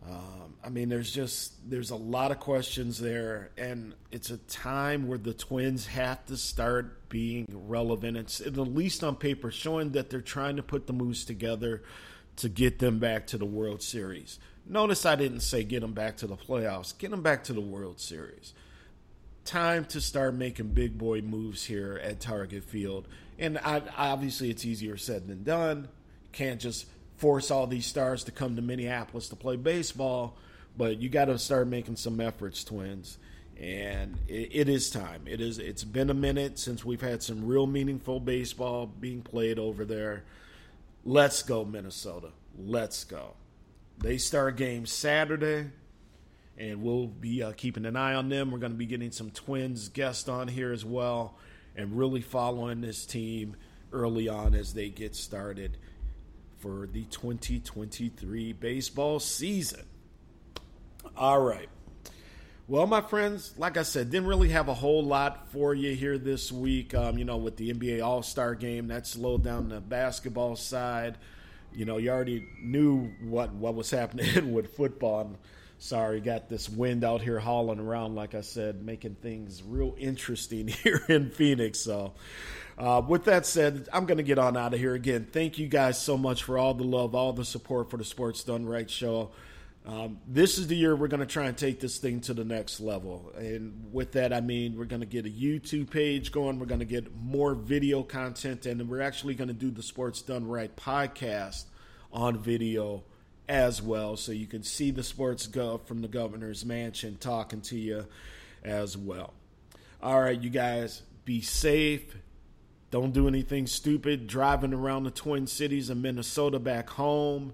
Um, 0.07 0.55
I 0.63 0.69
mean, 0.69 0.89
there's 0.89 1.11
just 1.11 1.69
there's 1.69 1.91
a 1.91 1.97
lot 1.97 2.31
of 2.31 2.39
questions 2.39 2.99
there, 2.99 3.51
and 3.57 3.95
it's 4.11 4.31
a 4.31 4.37
time 4.37 5.09
where 5.09 5.19
the 5.19 5.33
Twins 5.33 5.87
have 5.87 6.25
to 6.27 6.37
start 6.37 7.09
being 7.09 7.47
relevant. 7.51 8.17
It's 8.17 8.41
at 8.41 8.57
least 8.57 9.03
on 9.03 9.17
paper 9.17 9.51
showing 9.51 9.91
that 9.93 10.11
they're 10.11 10.21
trying 10.21 10.57
to 10.57 10.63
put 10.63 10.87
the 10.87 10.93
moves 10.93 11.25
together 11.25 11.83
to 12.37 12.49
get 12.49 12.79
them 12.81 12.99
back 12.99 13.29
to 13.29 13.39
the 13.39 13.47
World 13.47 13.83
Series. 13.83 14.39
Notice 14.67 15.05
I 15.05 15.17
didn't 15.17 15.41
say 15.41 15.63
get 15.63 15.81
them 15.81 15.93
back 15.93 16.17
to 16.19 16.27
the 16.27 16.37
playoffs. 16.37 16.97
Get 16.97 17.11
them 17.11 17.23
back 17.23 17.45
to 17.45 17.53
the 17.53 17.61
World 17.61 18.01
Series. 18.01 18.55
Time 19.45 19.85
to 19.87 20.01
start 20.01 20.35
making 20.35 20.69
big 20.69 20.97
boy 20.97 21.21
moves 21.21 21.65
here 21.65 22.01
at 22.03 22.19
Target 22.19 22.65
Field, 22.65 23.07
and 23.39 23.59
I, 23.59 23.83
obviously 23.95 24.49
it's 24.49 24.65
easier 24.65 24.97
said 24.97 25.27
than 25.27 25.45
done. 25.45 25.89
Can't 26.33 26.59
just 26.59 26.87
force 27.19 27.51
all 27.51 27.67
these 27.67 27.85
stars 27.85 28.25
to 28.25 28.33
come 28.33 28.57
to 28.57 28.63
Minneapolis 28.63 29.29
to 29.29 29.37
play 29.37 29.57
baseball, 29.57 30.37
but 30.79 30.99
you 30.99 31.11
got 31.11 31.27
to 31.27 31.39
start 31.39 31.69
making 31.69 31.97
some 31.97 32.21
efforts, 32.21 32.65
Twins. 32.65 33.19
And 33.61 34.17
it, 34.27 34.51
it 34.53 34.69
is 34.69 34.91
time. 34.91 35.23
It 35.27 35.41
is. 35.41 35.59
It's 35.59 35.85
been 35.85 36.11
a 36.11 36.15
minute 36.15 36.59
since 36.59 36.85
we've 36.85 37.01
had 37.01 37.23
some 37.23 37.47
real 37.47 37.67
meaningful 37.67 38.21
baseball 38.21 38.87
being 38.87 39.21
played 39.23 39.59
over 39.59 39.85
there. 39.85 40.25
Let's 41.05 41.43
go, 41.43 41.65
Minnesota. 41.65 42.31
Let's 42.59 43.05
go. 43.05 43.35
They 43.99 44.19
start 44.19 44.57
games 44.57 44.93
Saturday, 44.93 45.71
and 46.59 46.83
we'll 46.83 47.07
be 47.07 47.43
uh, 47.43 47.53
keeping 47.53 47.87
an 47.87 47.97
eye 47.97 48.15
on 48.15 48.29
them. 48.29 48.51
We're 48.51 48.59
going 48.59 48.73
to 48.73 48.79
be 48.79 48.87
getting 48.87 49.13
some 49.13 49.31
Twins 49.31 49.89
guests 49.89 50.29
on 50.29 50.49
here 50.49 50.73
as 50.73 50.85
well, 50.85 51.39
and 51.77 51.97
really 51.97 52.21
following 52.21 52.81
this 52.81 53.07
team 53.07 53.57
early 53.93 54.29
on 54.29 54.55
as 54.55 54.75
they 54.75 54.89
get 54.89 55.15
started 55.15 55.79
for 56.59 56.89
the 56.91 57.05
2023 57.05 58.53
baseball 58.53 59.21
season. 59.21 59.85
All 61.17 61.41
right. 61.41 61.69
Well, 62.67 62.87
my 62.87 63.03
friends, 63.03 63.53
like 63.59 63.77
I 63.77 63.83
said, 63.83 64.11
didn't 64.11 64.27
really 64.27 64.49
have 64.49 64.69
a 64.69 64.75
whole 64.75 65.05
lot 65.05 65.49
for 65.53 65.75
you 65.75 65.95
here 65.95 66.17
this 66.17 66.51
week. 66.51 66.95
Um, 66.95 67.19
you 67.19 67.27
know, 67.27 67.37
with 67.37 67.59
the 67.59 67.71
NBA 67.73 68.03
All 68.03 68.23
Star 68.23 68.55
game, 68.55 68.89
that 68.89 69.07
slowed 69.07 69.45
down 69.45 69.69
the 69.69 69.81
basketball 69.81 70.57
side. 70.57 71.19
You 71.75 71.85
know, 71.85 71.97
you 71.99 72.11
already 72.11 72.47
knew 72.61 73.11
what 73.21 73.53
what 73.55 73.75
was 73.75 73.91
happening 73.91 74.53
with 74.55 74.77
football. 74.77 75.21
I'm 75.21 75.37
sorry, 75.79 76.21
got 76.21 76.49
this 76.49 76.69
wind 76.69 77.05
out 77.05 77.21
here 77.21 77.39
hauling 77.39 77.81
around, 77.81 78.15
like 78.15 78.35
I 78.35 78.41
said, 78.41 78.85
making 78.85 79.17
things 79.17 79.63
real 79.63 79.95
interesting 79.99 80.69
here 80.83 81.03
in 81.09 81.31
Phoenix. 81.31 81.81
So, 81.81 82.15
uh, 82.79 83.03
with 83.07 83.25
that 83.25 83.47
said, 83.47 83.89
I'm 83.93 84.07
going 84.07 84.19
to 84.19 84.25
get 84.25 84.39
on 84.39 84.57
out 84.57 84.75
of 84.75 84.81
here 84.81 84.95
again. 84.95 85.27
Thank 85.31 85.59
you 85.59 85.69
guys 85.69 86.01
so 86.01 86.17
much 86.17 86.43
for 86.43 86.59
all 86.59 86.75
the 86.75 86.85
love, 86.85 87.15
all 87.15 87.33
the 87.33 87.45
support 87.45 87.91
for 87.91 87.97
the 87.97 88.05
Sports 88.05 88.43
Done 88.45 88.67
Right 88.67 88.91
show. 88.91 89.31
Um, 89.87 90.19
this 90.27 90.57
is 90.57 90.67
the 90.67 90.77
year 90.77 90.97
we're 90.97 91.09
going 91.09 91.21
to 91.21 91.27
try 91.27 91.47
and 91.47 91.57
take 91.57 91.79
this 91.79 91.99
thing 91.99 92.21
to 92.23 92.35
the 92.35 92.45
next 92.45 92.81
level. 92.81 93.33
And 93.37 93.93
with 93.93 94.13
that, 94.13 94.33
I 94.33 94.41
mean 94.41 94.79
we're 94.79 94.87
going 94.87 95.01
to 95.01 95.07
get 95.07 95.27
a 95.27 95.31
YouTube 95.31 95.91
page 95.91 96.33
going. 96.33 96.59
We're 96.59 96.67
going 96.67 96.81
to 96.81 96.87
get 96.87 97.15
more 97.15 97.55
video 97.55 98.03
content, 98.03 98.65
and 98.65 98.89
we're 98.89 99.03
actually 99.03 99.35
going 99.35 99.49
to 99.49 99.55
do 99.55 99.71
the 99.71 99.83
Sports 99.83 100.23
Done 100.23 100.47
Right 100.47 100.75
podcast 100.75 101.65
on 102.13 102.39
video 102.39 103.03
as 103.47 103.83
well, 103.83 104.17
so 104.17 104.33
you 104.33 104.47
can 104.47 104.63
see 104.63 104.91
the 104.91 105.03
sports 105.03 105.47
gov 105.47 105.85
from 105.87 106.01
the 106.01 106.09
governor's 106.09 106.65
mansion 106.65 107.19
talking 107.21 107.61
to 107.61 107.77
you 107.77 108.07
as 108.63 108.97
well. 108.97 109.35
All 110.03 110.19
right, 110.19 110.41
you 110.41 110.49
guys, 110.49 111.03
be 111.27 111.43
safe 111.43 112.17
don't 112.95 113.13
do 113.13 113.27
anything 113.27 113.67
stupid 113.67 114.29
driving 114.29 114.73
around 114.73 115.03
the 115.03 115.11
Twin 115.11 115.49
Cities 115.49 115.91
and 115.91 116.01
Minnesota 116.01 116.61
back 116.61 116.89
home. 116.91 117.53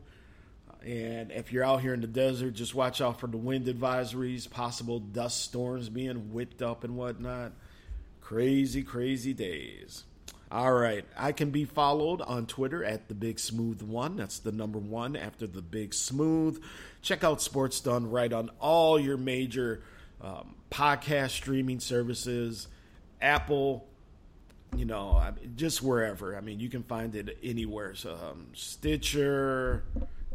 And 0.85 1.31
if 1.31 1.53
you're 1.53 1.64
out 1.64 1.81
here 1.81 1.95
in 1.95 2.01
the 2.01 2.07
desert, 2.07 2.53
just 2.53 2.74
watch 2.74 3.01
out 3.01 3.20
for 3.20 3.26
the 3.26 3.37
wind 3.37 3.66
advisories, 3.66 4.49
possible 4.49 4.99
dust 4.99 5.43
storms 5.43 5.89
being 5.89 6.33
whipped 6.33 6.62
up 6.62 6.85
and 6.85 6.97
whatnot. 6.97 7.53
Crazy, 8.20 8.83
crazy 8.83 9.35
days. 9.35 10.05
All 10.51 10.72
right. 10.72 11.05
I 11.16 11.33
can 11.33 11.51
be 11.51 11.64
followed 11.64 12.20
on 12.22 12.47
Twitter 12.47 12.85
at 12.85 13.09
the 13.09 13.14
Big 13.14 13.39
Smooth 13.39 13.83
One. 13.83 14.16
That's 14.16 14.41
the 14.41 14.53
number 14.53 14.78
one 14.78 15.14
after 15.16 15.47
the 15.47 15.62
Big 15.62 15.95
Smooth. 15.95 16.62
Check 17.03 17.22
out 17.22 17.41
Sports 17.41 17.81
Done 17.81 18.11
Right 18.11 18.33
on 18.33 18.51
all 18.59 18.99
your 18.99 19.16
major 19.16 19.83
um, 20.20 20.55
podcast 20.70 21.31
streaming 21.31 21.81
services 21.81 22.68
Apple, 23.20 23.87
you 24.76 24.85
know, 24.85 25.22
just 25.57 25.83
wherever. 25.83 26.37
I 26.37 26.41
mean, 26.41 26.61
you 26.61 26.68
can 26.68 26.83
find 26.83 27.14
it 27.14 27.39
anywhere. 27.43 27.95
So, 27.95 28.14
um, 28.14 28.47
Stitcher, 28.55 29.85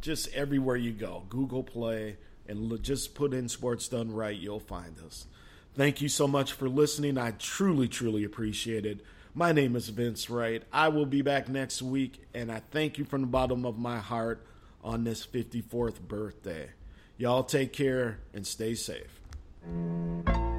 just 0.05 0.31
everywhere 0.33 0.75
you 0.75 0.91
go. 0.91 1.23
Google 1.29 1.63
Play, 1.63 2.17
and 2.47 2.81
just 2.83 3.15
put 3.15 3.33
in 3.33 3.49
Sports 3.49 3.87
Done 3.87 4.13
Right, 4.13 4.37
you'll 4.37 4.59
find 4.59 4.99
us. 4.99 5.25
Thank 5.73 5.99
you 5.99 6.07
so 6.07 6.27
much 6.27 6.53
for 6.53 6.69
listening. 6.69 7.17
I 7.17 7.31
truly, 7.31 7.87
truly 7.87 8.23
appreciate 8.23 8.85
it. 8.85 9.01
My 9.33 9.51
name 9.51 9.75
is 9.75 9.89
Vince 9.89 10.29
Wright. 10.29 10.63
I 10.71 10.89
will 10.89 11.07
be 11.07 11.23
back 11.23 11.49
next 11.49 11.81
week, 11.81 12.23
and 12.35 12.51
I 12.51 12.61
thank 12.71 12.99
you 12.99 13.03
from 13.03 13.21
the 13.21 13.27
bottom 13.27 13.65
of 13.65 13.79
my 13.79 13.97
heart 13.97 14.45
on 14.83 15.03
this 15.03 15.25
54th 15.25 15.99
birthday. 15.99 16.69
Y'all 17.17 17.43
take 17.43 17.73
care 17.73 18.19
and 18.33 18.45
stay 18.45 18.75
safe. 18.75 19.19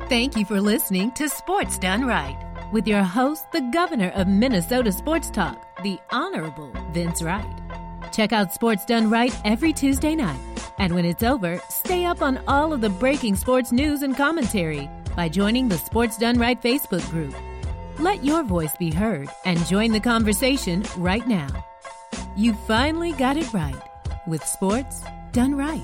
Thank 0.08 0.36
you 0.36 0.44
for 0.44 0.60
listening 0.60 1.12
to 1.12 1.28
Sports 1.28 1.78
Done 1.78 2.04
Right 2.04 2.36
with 2.72 2.88
your 2.88 3.02
host, 3.04 3.44
the 3.52 3.60
governor 3.72 4.10
of 4.10 4.26
Minnesota 4.26 4.90
Sports 4.90 5.30
Talk, 5.30 5.82
the 5.84 5.98
Honorable 6.10 6.72
Vince 6.92 7.22
Wright. 7.22 7.65
Check 8.12 8.32
out 8.32 8.52
Sports 8.52 8.84
Done 8.84 9.10
Right 9.10 9.36
every 9.44 9.72
Tuesday 9.72 10.14
night. 10.14 10.40
And 10.78 10.94
when 10.94 11.04
it's 11.04 11.22
over, 11.22 11.60
stay 11.70 12.04
up 12.04 12.22
on 12.22 12.40
all 12.46 12.72
of 12.72 12.80
the 12.80 12.90
breaking 12.90 13.36
sports 13.36 13.72
news 13.72 14.02
and 14.02 14.16
commentary 14.16 14.90
by 15.14 15.28
joining 15.28 15.68
the 15.68 15.78
Sports 15.78 16.18
Done 16.18 16.38
Right 16.38 16.60
Facebook 16.60 17.08
group. 17.10 17.34
Let 17.98 18.24
your 18.24 18.42
voice 18.42 18.76
be 18.76 18.90
heard 18.90 19.28
and 19.44 19.64
join 19.66 19.92
the 19.92 20.00
conversation 20.00 20.84
right 20.98 21.26
now. 21.26 21.48
You 22.36 22.52
finally 22.52 23.12
got 23.12 23.38
it 23.38 23.50
right 23.54 23.80
with 24.26 24.44
Sports 24.44 25.02
Done 25.32 25.54
Right. 25.54 25.82